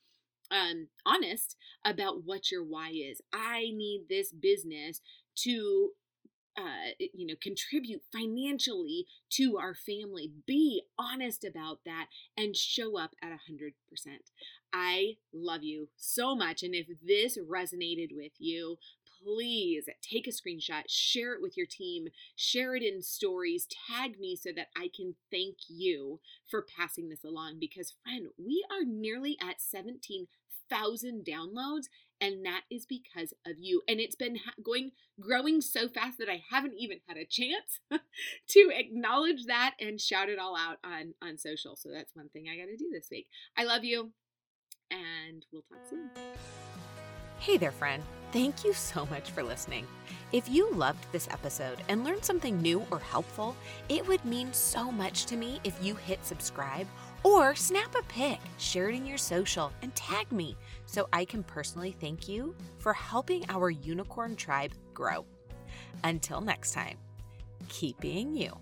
um 0.50 0.88
honest 1.06 1.56
about 1.84 2.24
what 2.24 2.50
your 2.50 2.62
why 2.62 2.90
is. 2.90 3.20
I 3.32 3.70
need 3.74 4.06
this 4.08 4.32
business 4.32 5.00
to 5.36 5.90
uh, 6.56 6.92
you 7.12 7.26
know, 7.26 7.34
contribute 7.42 8.02
financially 8.12 9.06
to 9.30 9.58
our 9.58 9.74
family. 9.74 10.30
Be 10.46 10.82
honest 10.98 11.44
about 11.44 11.80
that 11.84 12.06
and 12.36 12.56
show 12.56 12.98
up 12.98 13.12
at 13.22 13.30
100%. 13.30 13.72
I 14.72 15.16
love 15.32 15.62
you 15.62 15.88
so 15.96 16.34
much. 16.34 16.62
And 16.62 16.74
if 16.74 16.86
this 17.02 17.38
resonated 17.38 18.08
with 18.12 18.32
you, 18.38 18.78
please 19.24 19.88
take 20.02 20.26
a 20.26 20.30
screenshot, 20.30 20.82
share 20.88 21.34
it 21.34 21.42
with 21.42 21.56
your 21.56 21.66
team, 21.66 22.08
share 22.36 22.74
it 22.74 22.82
in 22.82 23.02
stories, 23.02 23.66
tag 23.88 24.18
me 24.18 24.36
so 24.36 24.50
that 24.54 24.68
I 24.76 24.90
can 24.94 25.14
thank 25.30 25.56
you 25.68 26.20
for 26.50 26.66
passing 26.76 27.08
this 27.08 27.24
along. 27.24 27.58
Because, 27.58 27.94
friend, 28.02 28.26
we 28.36 28.64
are 28.70 28.84
nearly 28.84 29.36
at 29.40 29.60
17,000 30.70 31.24
downloads 31.24 31.84
and 32.20 32.44
that 32.46 32.62
is 32.70 32.86
because 32.86 33.34
of 33.46 33.56
you. 33.58 33.82
And 33.88 34.00
it's 34.00 34.16
been 34.16 34.38
going 34.64 34.92
growing 35.20 35.60
so 35.60 35.88
fast 35.88 36.18
that 36.18 36.28
i 36.28 36.42
haven't 36.50 36.74
even 36.76 36.98
had 37.08 37.16
a 37.16 37.24
chance 37.24 37.80
to 38.48 38.70
acknowledge 38.74 39.44
that 39.46 39.74
and 39.80 40.00
shout 40.00 40.28
it 40.28 40.38
all 40.38 40.56
out 40.56 40.78
on 40.84 41.14
on 41.22 41.38
social. 41.38 41.76
So 41.76 41.90
that's 41.92 42.14
one 42.14 42.28
thing 42.30 42.46
i 42.52 42.56
got 42.56 42.66
to 42.66 42.76
do 42.76 42.90
this 42.92 43.08
week. 43.10 43.26
I 43.56 43.64
love 43.64 43.84
you 43.84 44.12
and 44.90 45.44
we'll 45.52 45.62
talk 45.62 45.80
soon. 45.88 46.10
Hey 47.38 47.56
there 47.56 47.72
friend. 47.72 48.02
Thank 48.32 48.64
you 48.64 48.72
so 48.72 49.06
much 49.06 49.30
for 49.30 49.42
listening. 49.42 49.86
If 50.32 50.48
you 50.48 50.72
loved 50.72 51.06
this 51.12 51.28
episode 51.30 51.78
and 51.88 52.02
learned 52.02 52.24
something 52.24 52.60
new 52.60 52.84
or 52.90 52.98
helpful 52.98 53.54
it 53.88 54.06
would 54.08 54.24
mean 54.24 54.52
so 54.52 54.90
much 54.90 55.26
to 55.26 55.36
me 55.36 55.60
if 55.64 55.76
you 55.82 55.94
hit 55.94 56.24
subscribe 56.24 56.88
or 57.24 57.54
snap 57.54 57.94
a 57.98 58.02
pic, 58.04 58.38
share 58.58 58.88
it 58.88 58.94
in 58.94 59.06
your 59.06 59.18
social, 59.18 59.72
and 59.82 59.92
tag 59.94 60.30
me 60.30 60.56
so 60.86 61.08
I 61.12 61.24
can 61.24 61.42
personally 61.42 61.96
thank 61.98 62.28
you 62.28 62.54
for 62.78 62.92
helping 62.92 63.44
our 63.48 63.70
unicorn 63.70 64.36
tribe 64.36 64.72
grow. 64.92 65.26
Until 66.04 66.40
next 66.40 66.72
time, 66.72 66.98
keep 67.68 67.98
being 67.98 68.34
you. 68.34 68.56